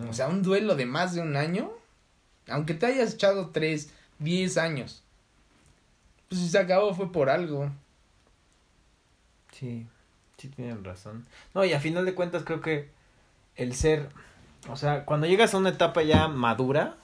[0.09, 1.71] O sea, un duelo de más de un año,
[2.49, 5.03] aunque te hayas echado tres, diez años,
[6.29, 7.71] pues si se acabó fue por algo.
[9.53, 9.87] Sí,
[10.37, 11.27] sí tienen razón.
[11.55, 12.91] No, y a final de cuentas creo que
[13.57, 14.11] el ser,
[14.69, 16.97] o sea, cuando llegas a una etapa ya madura,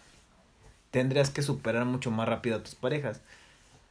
[0.91, 3.22] tendrías que superar mucho más rápido a tus parejas.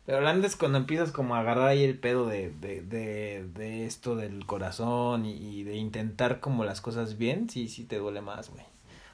[0.06, 4.16] Pero antes cuando empiezas como a agarrar ahí el pedo de, de, de, de esto
[4.16, 8.50] del corazón y, y de intentar como las cosas bien, sí, sí te duele más,
[8.50, 8.66] güey.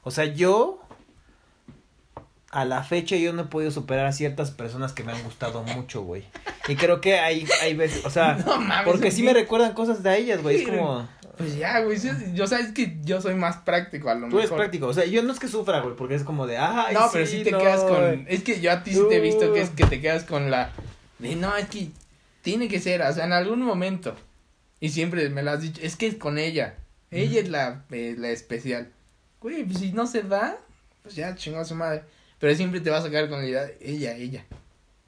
[0.04, 0.82] O sea, yo,
[2.52, 5.64] a la fecha yo no he podido superar a ciertas personas que me han gustado
[5.64, 6.24] mucho, güey.
[6.68, 9.74] Y creo que hay, hay veces, o sea, No mames, porque ¿en sí me recuerdan
[9.74, 10.62] cosas de ellas, güey.
[10.62, 11.08] Es como.
[11.38, 14.50] Pues ya, güey, sí, yo sabes que yo soy más práctico a lo Tú eres
[14.50, 14.58] mejor.
[14.58, 14.88] práctico.
[14.88, 16.58] O sea, yo no es que sufra, güey, porque es como de.
[16.58, 17.98] Ay, no, pero sí te no, quedas con.
[17.98, 18.26] güey".
[18.28, 20.52] Es que yo a ti sí te he visto que es que te quedas con
[20.52, 20.72] la.
[21.18, 21.92] De no, es que
[22.42, 24.16] tiene que ser, o sea, en algún momento.
[24.82, 26.76] Y siempre me lo has dicho, es que es con ella.
[27.12, 28.92] Ella es la, eh, la especial.
[29.42, 30.58] Güey, pues si no se da,
[31.04, 32.04] pues ya chingó a su madre.
[32.40, 34.46] Pero siempre te vas a sacar con la idea, de ella, ella.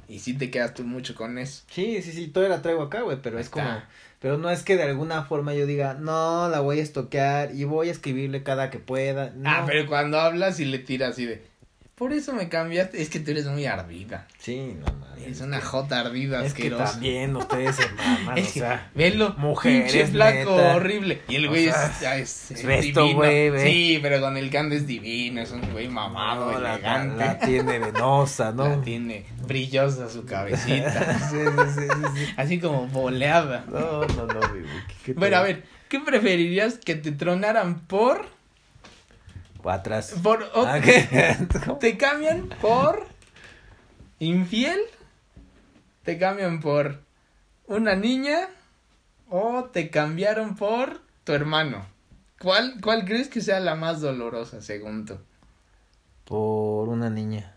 [0.07, 1.63] Y sí te quedas tú mucho con eso.
[1.69, 3.82] Sí, sí, sí, todavía la traigo acá, güey, pero es como.
[4.19, 7.63] Pero no es que de alguna forma yo diga, no, la voy a estoquear y
[7.63, 9.32] voy a escribirle cada que pueda.
[9.32, 9.49] No.
[9.49, 11.41] Ah, pero cuando hablas y le tiras así de.
[12.01, 12.99] Por eso me cambiaste.
[12.99, 14.25] Es que tú eres muy ardida.
[14.39, 15.23] Sí, no mames.
[15.23, 16.93] Es una jota ardida Es que asquerosa.
[16.93, 18.89] también ustedes se maman, Es o que, sea.
[18.95, 20.75] velo, mujeres, neta.
[20.75, 21.21] horrible.
[21.27, 23.13] Y el O güey sea, es, es, es divino.
[23.13, 23.59] güey.
[23.59, 27.17] Sí, pero con el cande es divino, es un güey mamado, no, la, la, elegante.
[27.23, 28.67] la tiene venosa, ¿no?
[28.67, 31.19] La tiene brillosa su cabecita.
[31.29, 32.33] sí, sí, sí, sí, sí.
[32.35, 33.63] así como boleada.
[33.69, 34.63] No, no, no, güey.
[35.05, 38.25] ¿qué te- Bueno, a ver, ¿qué preferirías que te tronaran por.
[39.66, 40.16] Atrás.
[40.24, 41.38] por ot- Ah, ¿qué?
[41.80, 43.05] ¿Te cambian por
[44.20, 44.80] infiel?
[46.03, 46.99] ¿Te cambian por
[47.68, 48.47] una niña?
[49.30, 51.86] ¿O te cambiaron por tu hermano?
[52.39, 55.18] ¿Cuál, cuál crees que sea la más dolorosa, según tú?
[56.26, 57.55] Por una niña.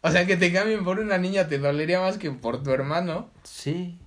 [0.00, 3.30] O sea, que te cambien por una niña te dolería más que por tu hermano.
[3.44, 3.98] Sí.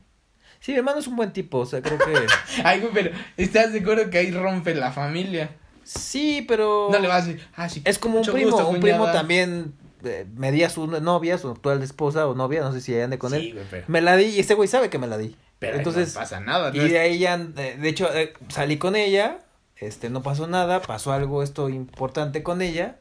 [0.59, 2.13] Sí, mi hermano es un buen tipo, o sea, creo que...
[2.63, 5.51] Ay, pero ¿estás de acuerdo que ahí rompe la familia?
[5.87, 6.89] Sí, pero...
[6.91, 7.81] No le vas a decir, ah, sí.
[7.85, 9.73] Es como un primo, gusto, un primo también
[10.03, 13.17] eh, me di a su novia, su actual esposa o novia, no sé si ande
[13.17, 13.65] con Sí, él.
[13.71, 15.35] pero, Me la di y ese güey sabe que me la di.
[15.59, 16.71] pero Entonces, no pasa nada.
[16.73, 16.83] y ¿no?
[16.83, 19.39] de ahí ya, de hecho, eh, salí con ella,
[19.77, 22.97] este, no pasó nada, pasó algo esto importante con ella,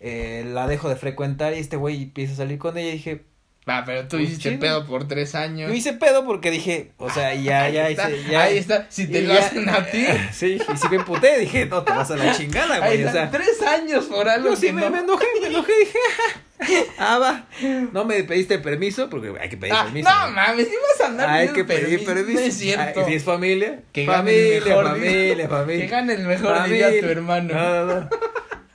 [0.00, 3.24] eh, la dejo de frecuentar y este güey empieza a salir con ella y dije,
[3.66, 4.60] Va, pero tú Pues hiciste chido.
[4.60, 5.70] pedo por tres años.
[5.70, 8.42] yo hice pedo porque dije, o sea, ya, ya, está, hice- ya.
[8.42, 8.86] ahí está.
[8.90, 10.04] Si te lo ya- hacen a ti.
[10.32, 13.12] Sí, y si me emputé, dije, no, te vas a la chingada, Ahí güey, o
[13.12, 13.30] sea.
[13.30, 14.90] tres años por algo Yo sí me, no.
[14.90, 17.46] me enojé, me enojé, dije, ah, va.
[17.92, 20.10] No me pediste permiso, porque hay que pedir Ah, permiso.
[20.10, 22.40] no mames, ibas a andar Hay que pedir permiso.
[22.40, 23.06] No es cierto.
[23.06, 25.48] Si es familia, Que gane familia, el mejor familia, día.
[25.48, 25.84] familia.
[25.86, 27.54] Que gane el mejor día tu hermano.
[27.54, 28.08] No, no, no.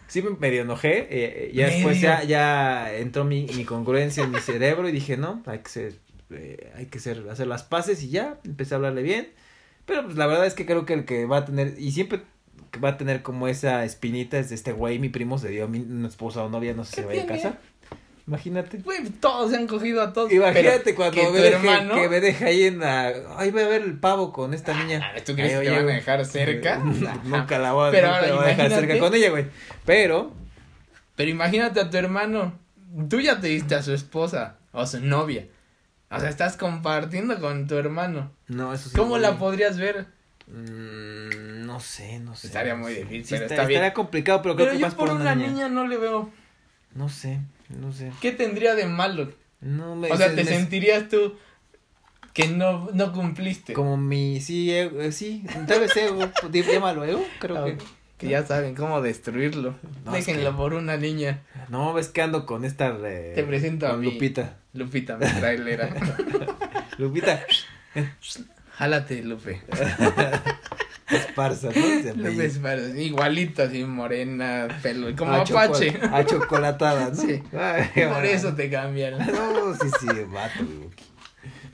[0.10, 4.40] Sí me medio enojé, eh, ya después ya, ya entró mi, mi congruencia en mi
[4.40, 5.94] cerebro y dije, no, hay que ser,
[6.32, 9.30] eh, hay que ser, hacer las paces y ya, empecé a hablarle bien.
[9.86, 12.22] Pero pues la verdad es que creo que el que va a tener, y siempre
[12.72, 15.66] que va a tener como esa espinita es de este güey, mi primo se dio
[15.66, 17.60] a mi, esposa o novia, no sé si ¿Qué se vaya a casar.
[18.30, 18.78] Imagínate.
[18.78, 20.32] Güey, todos se han cogido a todos.
[20.32, 21.96] Imagínate cuando que me deje, hermano.
[21.96, 25.02] que me deje ahí en la, ay voy a ver el pavo con esta niña.
[25.04, 26.78] Ah, ¿Tú crees Ay, que oye, van a dejar cerca?
[27.24, 29.48] Nunca la voy a, Pero ahora voy a dejar cerca con ella, güey.
[29.84, 30.32] Pero,
[31.16, 32.54] Pero imagínate a tu hermano.
[33.10, 35.48] Tú ya te diste a su esposa o a su novia.
[36.12, 38.32] O sea, estás compartiendo con tu hermano.
[38.48, 38.96] no, eso sí.
[38.96, 40.06] ¿Cómo la podrías ver?
[40.48, 42.48] Mm, no sé, no sé.
[42.48, 43.78] Estaría muy difícil, Sí, pero está- está bien.
[43.80, 45.70] Estaría complicado, pero creo Pero que yo más por una niña.
[45.70, 46.30] no le veo.
[46.96, 47.40] No sé,
[47.70, 48.12] no sé.
[48.22, 49.32] ¿Qué tendría de malo?
[49.62, 51.36] No me O sea, se- te sentirías tú
[52.34, 53.74] que no, no cumpliste.
[53.74, 57.78] Como mi, sí, ego, eh, sí, tal vez ego, llámalo ego, creo Ah, que.
[58.18, 59.76] Que ya saben cómo destruirlo.
[60.04, 61.42] No, es Déjenlo que- por una niña.
[61.70, 62.90] No, ves que ando con esta.
[63.06, 64.12] eh, Te presento a mí.
[64.12, 64.58] Lupita.
[64.74, 65.90] Lupita, mi trailera.
[66.98, 67.42] Lupita
[68.78, 69.62] Jálate, Lupe.
[71.12, 71.74] Esparza, ¿no?
[71.74, 72.46] Se.
[72.46, 75.94] Esparza, igualito, así morena, pelo, como Ah, Apache.
[75.94, 77.16] choco- Ah, chocolatada, ¿no?
[77.16, 77.42] Sí.
[77.58, 78.24] Ay, Por bueno.
[78.24, 79.20] eso te cambiaron.
[79.20, 80.90] No, sí, sí, vato, güey.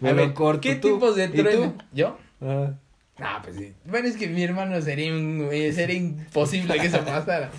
[0.01, 0.93] Me A lo ver, corto, ¿qué tú.
[0.95, 1.73] tipos de trueno?
[1.93, 2.17] ¿Yo?
[2.41, 2.71] Ah.
[3.17, 3.73] Ah, pues sí.
[3.85, 7.49] Bueno, es que mi hermano sería, un- eh, sería imposible que eso pasara.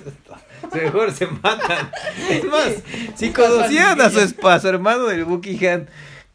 [0.74, 1.90] Mejor se matan.
[2.28, 2.72] Es más,
[3.14, 5.86] si Pasa conocieran a su, a su hermano del Buckingham,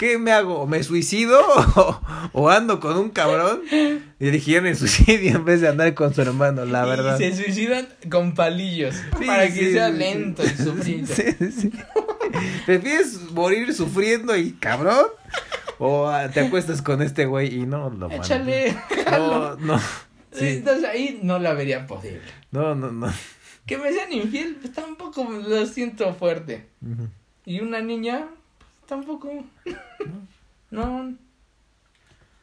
[0.01, 0.61] ¿qué me hago?
[0.61, 1.39] ¿O me suicido
[1.75, 2.01] o,
[2.33, 3.61] o ando con un cabrón?
[4.19, 7.19] Y dijeron el suicidio en vez de andar con su hermano, la verdad.
[7.19, 8.95] Y se suicidan con palillos.
[8.95, 10.41] Sí, para que sí, sea lento.
[10.43, 11.71] Sí, sí.
[12.65, 15.05] ¿Prefieres morir sufriendo y cabrón?
[15.77, 18.25] ¿O ah, te acuestas con este güey y no lo mames?
[18.25, 18.75] Échale.
[19.11, 19.79] No, no.
[20.31, 22.21] Entonces ahí no la vería posible.
[22.49, 23.13] No, no, no.
[23.67, 26.69] Que me sean infiel, pues tampoco lo siento fuerte.
[27.45, 28.27] Y una niña,
[28.91, 29.31] tampoco.
[30.69, 31.15] No.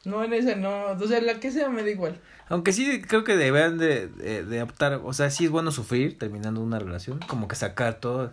[0.05, 0.86] No, en esa no.
[0.92, 2.18] O sea, la que sea me da igual.
[2.49, 6.18] Aunque sí creo que deberían de, de, de optar, o sea, sí es bueno sufrir
[6.18, 8.30] terminando una relación, como que sacar todo.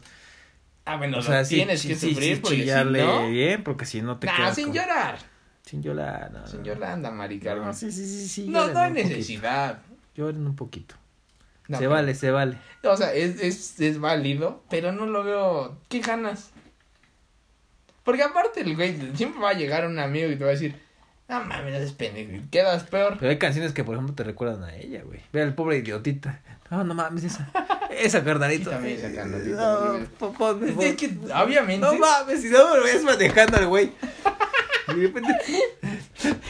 [0.86, 3.28] Ah, bueno, o sea, sí, tienes sí, que sí, sufrir sí, porque si chillarle no.
[3.30, 5.18] bien, porque si no te Nah, quedas sin llorar.
[5.64, 7.66] Sin llorar, no, Sin llorar, anda, Mari Carmen.
[7.66, 8.48] No, sí, sí, sí, sí.
[8.48, 9.80] No, no hay necesidad.
[10.16, 10.96] Lloren un poquito.
[11.68, 12.58] No, se pero- vale, se vale.
[12.84, 15.78] O sea, es, es, es válido, pero no lo veo.
[15.90, 16.52] ¿Qué ganas?
[18.06, 20.76] Porque aparte el güey siempre va a llegar un amigo y te va a decir,
[21.28, 23.18] no mames, no eres pendejo, quedas peor.
[23.20, 25.20] Pero hay canciones que, por ejemplo, te recuerdan a ella, güey.
[25.34, 26.40] Ve al pobre idiotita.
[26.72, 27.50] No, no mames, esa.
[27.92, 28.70] Esa carnalito.
[28.70, 33.04] Quítame esa carnalito, No, ponme, Es que, obviamente, No mames, si no me lo ves
[33.04, 33.92] manejando al güey.
[34.90, 35.36] Y de repente.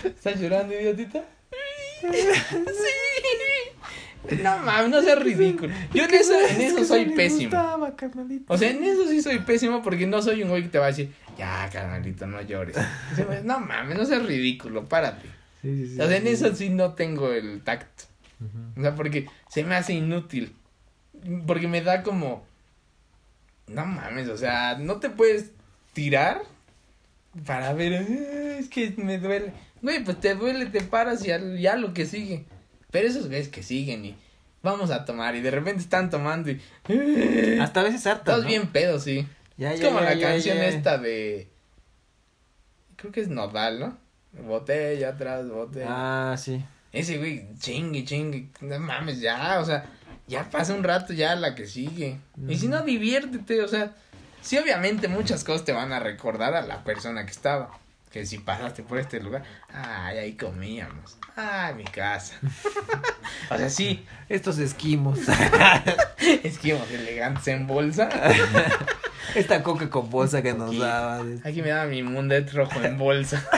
[0.04, 1.24] ¿estás llorando, idiotita?
[2.02, 2.10] sí.
[4.42, 5.72] No mames, no seas ridículo.
[5.94, 7.52] Yo en eso, en Es eso soy pésimo.
[7.52, 7.94] gustaba.
[8.48, 10.86] O sea, en eso sí soy pésimo porque no soy un güey que te va
[10.86, 12.76] a decir, ya, carnalito, no llores.
[13.44, 15.28] No mames, no seas ridículo, párate.
[15.62, 16.02] Sí, sí, sí.
[16.02, 18.04] O sea, en eso sí no tengo el tacto.
[18.78, 20.54] O sea, porque se me hace inútil.
[21.48, 22.46] Porque me da como.
[23.68, 25.52] No mames, o sea, no te puedes
[25.94, 26.42] tirar
[27.46, 27.94] para ver.
[27.94, 29.54] "Eh, Es que me duele.
[29.82, 32.46] Güey, pues te duele, te paras y ya, ya lo que sigue.
[32.92, 34.16] Pero esos güeyes que siguen y
[34.62, 36.62] vamos a tomar y de repente están tomando y.
[37.60, 38.26] Hasta a veces harta.
[38.32, 38.50] Todos ¿no?
[38.50, 39.26] bien pedos, sí.
[39.58, 41.50] Ya, es ya, como ya, la canción esta de.
[42.96, 43.98] Creo que es Nodal, ¿no?
[44.44, 45.88] Botella atrás, botella.
[45.90, 46.64] Ah, sí.
[46.92, 49.86] Ese güey, chingue, chingue, no mames, ya, o sea,
[50.28, 52.20] ya pasa un rato ya la que sigue.
[52.48, 53.94] Y si no, diviértete, o sea,
[54.42, 57.72] sí, obviamente muchas cosas te van a recordar a la persona que estaba.
[58.12, 62.36] Que si pasaste por este lugar, ay, ahí comíamos, ay, mi casa.
[63.52, 65.20] o sea, sí, Estos esquimos.
[66.44, 68.10] esquimos elegantes en bolsa.
[69.34, 70.80] Esta coca con bolsa que nos Aquí.
[70.80, 71.42] daban.
[71.44, 73.44] Aquí me daba mi mundet rojo en bolsa.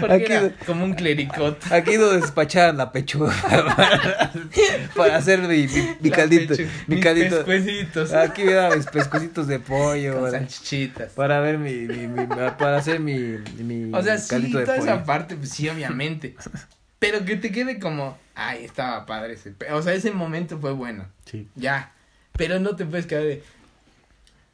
[0.00, 1.72] Porque Aquí- era como un clericot.
[1.72, 4.32] Aquí nos despachaban la pechuga para,
[4.94, 6.54] para hacer mi, mi, mi La caldito.
[6.86, 7.36] Mi mis caldito.
[7.36, 8.12] pescuecitos.
[8.12, 10.12] Aquí me daban mis pescuecitos de pollo.
[10.14, 11.12] Con para, salchichitas.
[11.12, 14.90] para ver mi, mi, para hacer mi, mi O sea, sí, caldito de toda pollo.
[14.92, 16.36] esa parte, pues sí, obviamente.
[16.98, 19.52] Pero que te quede como, ay, estaba padre ese.
[19.52, 19.72] pe-".
[19.72, 21.06] O sea, ese momento fue bueno.
[21.24, 21.48] Sí.
[21.54, 21.92] Ya.
[22.36, 23.42] Pero no te puedes quedar de.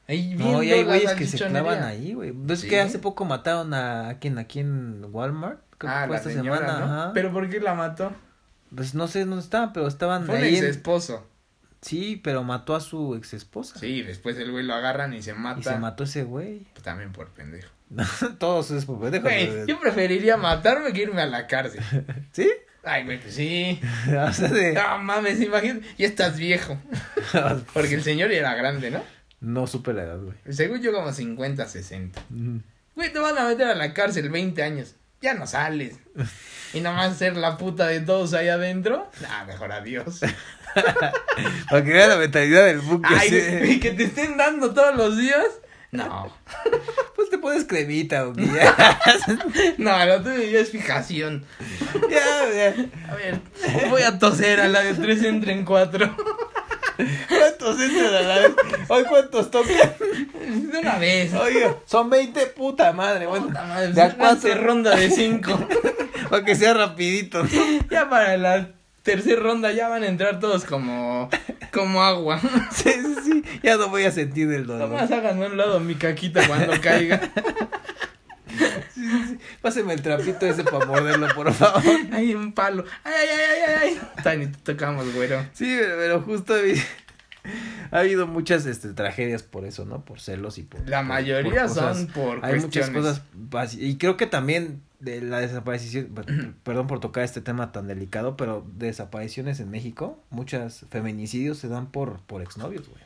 [0.08, 2.32] Ahí No, y hay güeyes que se clavan ahí, güey.
[2.32, 2.68] ¿No es Sí.
[2.68, 5.60] que hace poco mataron a, a quien aquí en Walmart?
[5.78, 6.84] Creo Ah, que fue la esta señora, semana, ¿no?
[7.02, 7.10] ajá.
[7.14, 8.12] Pero ¿por qué la mató?
[8.74, 10.54] Pues no sé dónde estaban, pero estaban Fue ahí.
[10.54, 11.26] ex en- esposo.
[11.82, 13.78] Sí, pero mató a su ex esposa.
[13.78, 15.58] Sí, después el güey lo agarran y se mata.
[15.60, 16.60] Y se mató ese güey.
[16.72, 17.68] Pues también por pendejo.
[18.38, 19.24] Todos es por pendejo.
[19.24, 21.82] Güey, yo preferiría matarme que irme a la cárcel.
[22.32, 22.48] ¿Sí?
[22.84, 23.80] Ay, güey, pues sí.
[24.08, 24.72] o sea, de...
[24.74, 25.86] No mames, imagínate.
[25.98, 26.78] Ya estás viejo.
[27.74, 29.02] Porque el señor era grande, ¿no?
[29.42, 30.34] No supe la edad, güey.
[30.48, 32.20] Según yo, como 50, 60.
[32.30, 32.60] Ujú.
[32.94, 34.94] Güey, te van a meter a la cárcel 20 años.
[35.20, 35.96] Ya no sales.
[36.74, 39.10] Y nomás ser la puta de todos ahí adentro.
[39.20, 40.20] Nah, mejor adiós.
[41.70, 43.08] Para que vean la mentalidad del buque.
[43.14, 45.44] Ay, y que te estén dando todos los días.
[45.90, 46.34] No.
[47.14, 48.46] Pues te pones cremita, güey.
[48.54, 48.98] Ya,
[49.76, 51.44] No, lo tuyo ya es fijación.
[52.10, 53.10] ya, ya.
[53.12, 53.40] A ver,
[53.90, 56.16] voy a toser a la de 3 entre en 4.
[57.28, 58.52] ¿Cuántos entran a la vez?
[58.88, 59.76] Hoy, ¿cuántos tocan?
[60.70, 61.32] De una vez.
[61.34, 63.26] Oiga, son 20, puta madre.
[63.26, 64.54] Bueno, Puta madre, de a cuatro.
[64.54, 65.68] ronda de 5.
[66.30, 67.44] para que sea rapidito.
[67.90, 68.68] Ya para la
[69.02, 71.28] tercera ronda ya van a entrar todos como,
[71.72, 72.40] como agua.
[72.72, 73.42] Sí, sí, sí.
[73.62, 74.88] Ya no voy a sentir el dolor.
[74.88, 77.20] Nomás háganme a un lado mi caquita cuando caiga.
[79.60, 81.82] Páseme el trapito ese para morderlo, por favor.
[82.12, 82.84] Ay, un palo.
[83.04, 84.22] Ay, ay, ay, ay, ay.
[84.22, 85.44] Tani, te tocamos, güero.
[85.52, 86.54] Sí, pero, pero justo
[87.90, 90.04] ha habido muchas este, tragedias por eso, ¿no?
[90.04, 90.88] Por celos y por...
[90.88, 91.96] La por- mayoría por cosas.
[91.98, 93.22] son por Hay muchas cosas
[93.74, 96.14] y creo que también de la desaparición,
[96.62, 101.90] perdón por tocar este tema tan delicado, pero desapariciones en México, muchas feminicidios se dan
[101.90, 103.02] por por exnovios, güey.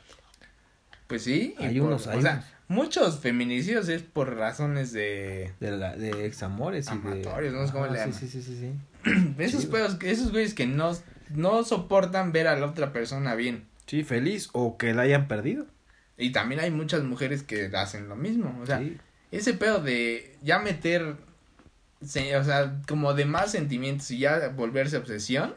[1.07, 1.55] Pues sí.
[1.57, 2.45] Hay unos, hay o sea, unos.
[2.67, 5.53] Muchos feminicidios es por razones de...
[5.59, 7.63] De la de examores y de Amatorios, ¿no?
[7.63, 8.19] Es como Ajá, le sí, llaman.
[8.19, 8.57] sí, sí, sí,
[9.05, 9.33] sí.
[9.37, 10.91] Esos pedos, esos güeyes que no,
[11.29, 13.65] no soportan ver a la otra persona bien.
[13.85, 15.65] Sí, feliz o que la hayan perdido.
[16.17, 18.57] Y también hay muchas mujeres que hacen lo mismo.
[18.61, 18.97] O sea, sí.
[19.31, 21.15] ese pedo de ya meter,
[22.03, 25.53] se- o sea, como de más sentimientos y ya volverse obsesión,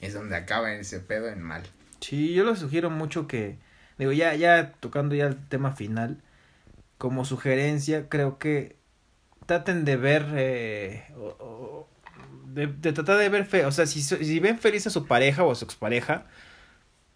[0.00, 1.62] es donde acaba ese pedo en mal.
[2.00, 3.56] Sí, yo les sugiero mucho que,
[3.98, 6.18] digo, ya, ya tocando ya el tema final,
[7.02, 8.76] como sugerencia, creo que
[9.46, 11.88] traten de ver, eh, o- o-
[12.46, 15.42] de, de tratar de ver, fe, o sea, si, si ven feliz a su pareja
[15.42, 16.26] o a su expareja,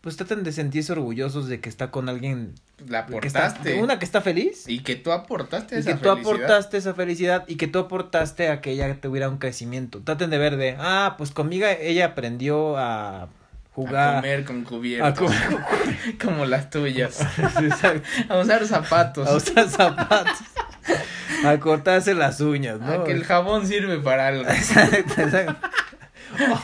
[0.00, 2.54] pues traten de sentirse orgullosos de que está con alguien
[2.88, 3.82] La que está, aportaste.
[3.82, 6.34] una que está feliz Y que tú aportaste y esa que tú felicidad.
[6.34, 10.02] aportaste esa felicidad y que tú aportaste a que ella tuviera un crecimiento.
[10.02, 13.28] Traten de ver de, ah, pues conmigo ella aprendió a
[13.76, 14.16] jugar.
[14.16, 15.18] A comer con a cubiertos.
[15.18, 17.20] comer como las tuyas.
[17.60, 18.08] Exacto.
[18.30, 19.28] A usar zapatos.
[19.28, 20.38] a usar zapatos,
[21.44, 22.90] a cortarse las uñas, ¿no?
[22.90, 24.44] A que el jabón sirve para algo.
[24.48, 25.68] Exacto, exacto.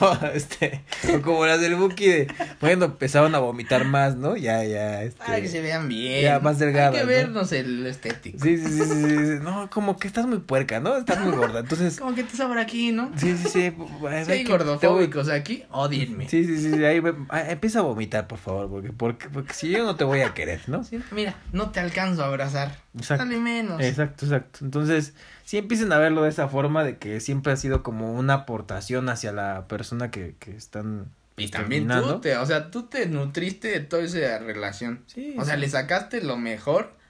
[0.00, 4.36] O, este, o como las del Buki de, bueno, empezaron a vomitar más, ¿no?
[4.36, 5.24] Ya, ya, este.
[5.24, 6.22] Para que se vean bien.
[6.22, 7.08] Ya, más delgadas, Hay que ¿no?
[7.08, 8.38] vernos el estético.
[8.42, 9.38] Sí, sí, sí, sí, sí, sí.
[9.42, 10.96] No, como que estás muy puerca, ¿no?
[10.96, 11.98] Estás muy gorda, entonces.
[11.98, 13.10] Como que te sobra aquí, ¿no?
[13.16, 13.72] Sí, sí, sí.
[14.24, 16.28] Si hay gordofóbicos aquí, odienme.
[16.28, 19.70] Sí, sí, sí, sí, ahí ah, empieza a vomitar, por favor, porque, porque, porque si
[19.70, 20.84] yo no te voy a querer, ¿no?
[20.84, 22.76] Sí, Mira, no te alcanzo a abrazar.
[22.96, 23.24] Exacto.
[23.24, 23.80] Dale menos.
[23.80, 24.64] Exacto, exacto.
[24.64, 25.14] Entonces,
[25.44, 29.08] sí empiecen a verlo de esa forma, de que siempre ha sido como una aportación
[29.08, 33.68] hacia la persona que, que están Y también tú te, o sea, tú te nutriste
[33.68, 35.02] de toda esa relación.
[35.06, 37.00] Sí, O sea, le sacaste lo mejor.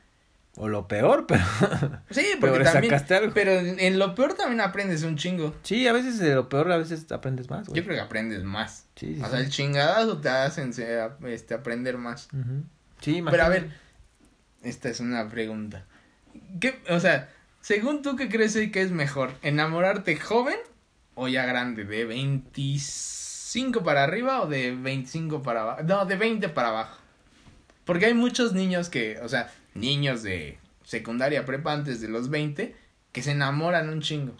[0.56, 1.42] O lo peor, pero...
[2.10, 2.90] Sí, Pero porque le también.
[2.92, 3.32] sacaste algo.
[3.32, 5.54] Pero en, en lo peor también aprendes un chingo.
[5.62, 7.80] Sí, a veces de lo peor, a veces aprendes más, güey.
[7.80, 8.84] Yo creo que aprendes más.
[8.96, 9.44] Sí, sí, O sea, sí.
[9.44, 12.28] el chingadazo te hace ense- este, aprender más.
[12.34, 12.64] Ujú.
[13.00, 13.60] Sí, Pero a imagínate.
[13.60, 13.70] ver,
[14.62, 15.86] esta es una pregunta.
[16.60, 17.30] ¿Qué, o sea,
[17.62, 19.32] según tú, ¿qué crees que es mejor?
[19.42, 20.58] ¿Enamorarte joven
[21.14, 21.84] o ya grande?
[21.84, 25.82] ¿De 25 para arriba o de 25 para abajo?
[25.84, 26.98] No, de 20 para abajo.
[27.84, 32.74] Porque hay muchos niños que, o sea, niños de secundaria prepa antes de los 20
[33.12, 34.34] que se enamoran un chingo.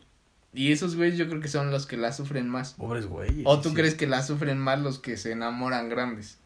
[0.53, 2.75] Y esos güeyes yo creo que son los que la sufren más.
[2.75, 3.45] Pobres güeyes.
[3.47, 3.75] ¿O tú sí.
[3.77, 6.39] crees que la sufren más los que se enamoran grandes?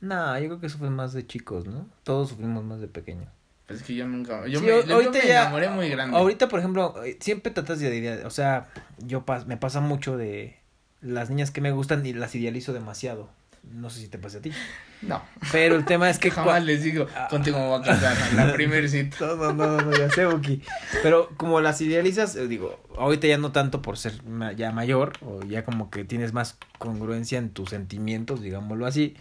[0.00, 1.88] No, yo creo que sufren más de chicos, ¿no?
[2.04, 3.26] Todos sufrimos más de pequeño.
[3.66, 4.46] Pues es que yo nunca.
[4.46, 6.16] Yo, Sí, me, ahorita me ya- enamoré muy grande.
[6.16, 10.58] Ahorita, por ejemplo, eh, siempre tratas de o sea, yo pas- me pasa mucho de
[11.00, 13.30] las niñas que me gustan y las idealizo demasiado.
[13.72, 14.52] No sé si te pasa a ti.
[15.00, 15.22] No.
[15.50, 17.28] Pero el tema es que Jamás les digo, Ah.
[17.30, 18.14] contigo me voy a casar.
[18.34, 19.16] La primer cita.
[19.36, 20.60] No, no, no, no, ya sé, Buki.
[21.02, 24.12] Pero como las idealizas, eh, digo, ahorita ya no tanto por ser
[24.56, 29.16] ya mayor, o ya como que tienes más congruencia en tus sentimientos, digámoslo así.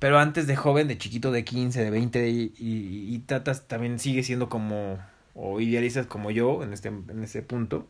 [0.00, 4.00] Pero antes de joven, de chiquito, de 15, de 20, y, y, y tratas, también
[4.00, 4.98] sigue siendo como,
[5.34, 7.86] o idealizas como yo en este, en punto,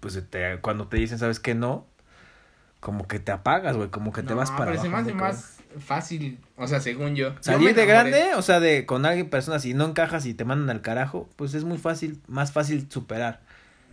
[0.00, 1.54] pues te, cuando te dicen, ¿sabes qué?
[1.54, 1.86] No,
[2.80, 5.08] como que te apagas, güey, como que te No, vas para pero se me abajo,
[5.08, 7.34] hace más fácil, o sea, según yo.
[7.40, 10.68] Salir de grande, o sea, de con alguien, personas, y no encajas y te mandan
[10.76, 13.40] al carajo, pues es muy fácil, más fácil superar.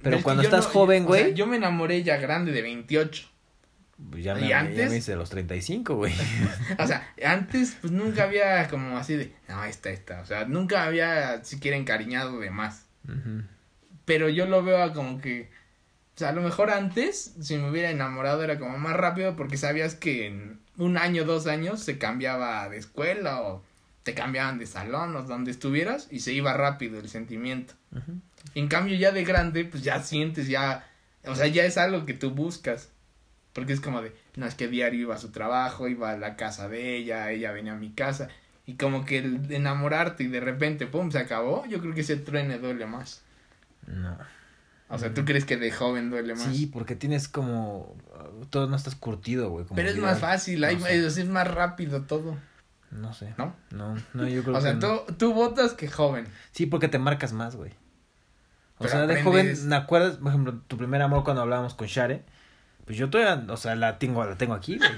[0.01, 3.28] Pero cuando estás no- joven, o sea, güey, yo me enamoré ya grande de 28.
[4.10, 4.89] Pues ya ¿y me, ya antes?
[4.89, 6.14] me hice los 35, güey.
[6.80, 10.22] O sea, antes pues nunca había como así de, no, esta, esta.
[10.22, 12.86] O sea, nunca había siquiera encariñado de más.
[14.06, 15.49] Pero yo lo veo como que,
[16.16, 19.58] o sea, a lo mejor antes, si me hubiera enamorado era como más rápido porque
[19.58, 23.64] sabías que en un año, dos años se cambiaba de escuela o
[24.04, 27.76] te cambiaban de salón o donde estuvieras y se iba rápido el sentimiento.
[28.56, 30.88] En cambio ya de grande, pues ya sientes, ya,
[31.26, 32.89] o sea, ya es algo que tú buscas.
[33.54, 36.36] Porque es como de, no, es que diario iba a su trabajo, iba a la
[36.36, 38.30] casa de ella, ella venía a mi casa.
[38.66, 42.02] Y como que el de enamorarte y de repente, pum, se acabó, yo creo que
[42.02, 43.22] ese truene duele más.
[43.88, 44.18] No.
[44.88, 46.43] O sea, ¿tú crees que de joven duele más?
[46.43, 47.95] Sí, porque tienes como,
[48.49, 49.66] todo no estás curtido, güey.
[49.74, 51.06] Pero es más fácil, hay, No sé.
[51.06, 52.38] es, es más rápido todo,
[52.91, 53.34] No sé.
[53.38, 53.56] ¿no?
[53.72, 54.99] No, no, yo creo O sea, que no.
[54.99, 56.26] tú, tú votas que joven.
[56.52, 57.72] Sí, porque te marcas más, güey.
[58.78, 61.88] O Pero sea, de joven, ¿me acuerdas, por ejemplo, tu primer amor cuando hablábamos con
[61.88, 62.24] Share?
[62.86, 64.90] Pues yo todavía, o sea, la tengo, la tengo aquí, güey.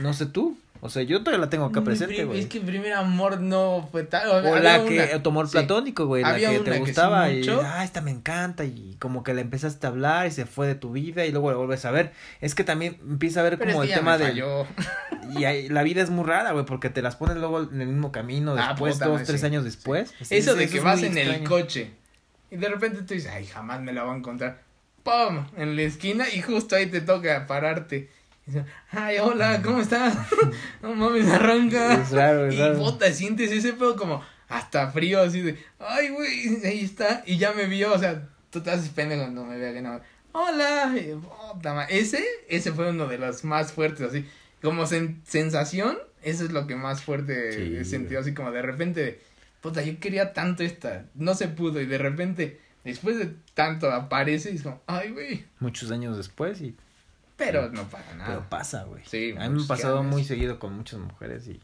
[0.00, 0.58] No sé tú.
[0.80, 2.40] O sea, yo todavía la tengo acá Mi presente, güey.
[2.40, 4.28] Es que el primer amor no fue tal.
[4.28, 5.52] O la una- que, tu amor sí.
[5.52, 8.94] platónico, güey, la que una te que sí gustaba y, ah, esta me encanta y
[9.00, 11.56] como que la empezaste a hablar y se fue de tu vida y luego la
[11.56, 12.12] vuelves a ver.
[12.42, 14.26] Es que también empieza a ver Pero como el tema de...
[14.26, 14.66] falló.
[15.38, 17.88] Y ahí- la vida es muy rara, güey, porque te las pones luego en el
[17.88, 20.12] mismo camino Ah, después, puta dos, tres años después.
[20.20, 21.92] Eso es- de que vas en el coche
[22.50, 24.63] y de repente tú dices, ay, jamás me la voy a encontrar.
[25.04, 25.46] ¡Pum!
[25.56, 28.08] En la esquina y justo ahí te toca pararte.
[28.46, 28.52] Y
[28.90, 30.16] ay, hola, ¿cómo estás?
[30.82, 31.94] no mames, arranca.
[32.02, 36.64] Es raro, es y puta, sientes ese pedo como hasta frío, así de, ay, güey,
[36.64, 37.22] ahí está.
[37.26, 40.00] Y ya me vio, o sea, tú te haces pendejo cuando me vea que no.
[40.32, 41.14] Hola, y,
[41.52, 44.26] puta ma- ese, ese fue uno de los más fuertes, así.
[44.62, 48.62] Como sen- sensación, eso es lo que más fuerte Sí, he sentido, así como de
[48.62, 49.20] repente,
[49.60, 54.52] puta, yo quería tanto esta, no se pudo y de repente, después de tanto aparece
[54.52, 55.44] y es como, ay, güey.
[55.60, 56.76] Muchos años después y...
[57.36, 58.28] Pero no pasa nada.
[58.28, 59.02] Pero pasa, güey.
[59.06, 61.60] Sí, A mí me ha pasado ¿qué muy seguido con muchas mujeres y...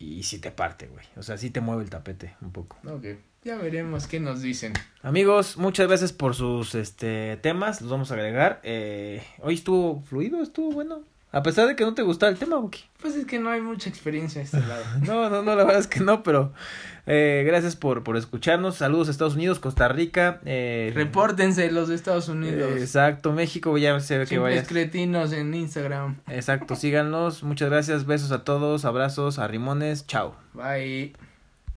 [0.00, 1.04] Y sí te parte, güey.
[1.16, 2.76] O sea, sí te mueve el tapete un poco.
[2.86, 3.04] Ok,
[3.42, 4.74] ya veremos qué nos dicen.
[5.02, 8.60] Amigos, muchas gracias por sus este temas, los vamos a agregar.
[8.62, 11.02] Eh, hoy estuvo fluido, estuvo bueno.
[11.30, 12.84] A pesar de que no te gustaba el tema, Buki.
[13.00, 14.84] Pues es que no hay mucha experiencia a este lado.
[15.02, 16.54] No, no, no, la verdad es que no, pero
[17.08, 18.76] eh, gracias por, por escucharnos.
[18.76, 20.40] Saludos a Estados Unidos, Costa Rica.
[20.44, 22.70] Eh, Repórtense los de Estados Unidos.
[22.76, 24.68] eh, exacto, México, ya se ve que vayas.
[24.68, 26.18] cretinos en Instagram.
[26.28, 27.42] Exacto, síganos.
[27.42, 30.36] Muchas gracias, besos a todos, abrazos, arrimones, chao.
[30.54, 31.27] Bye.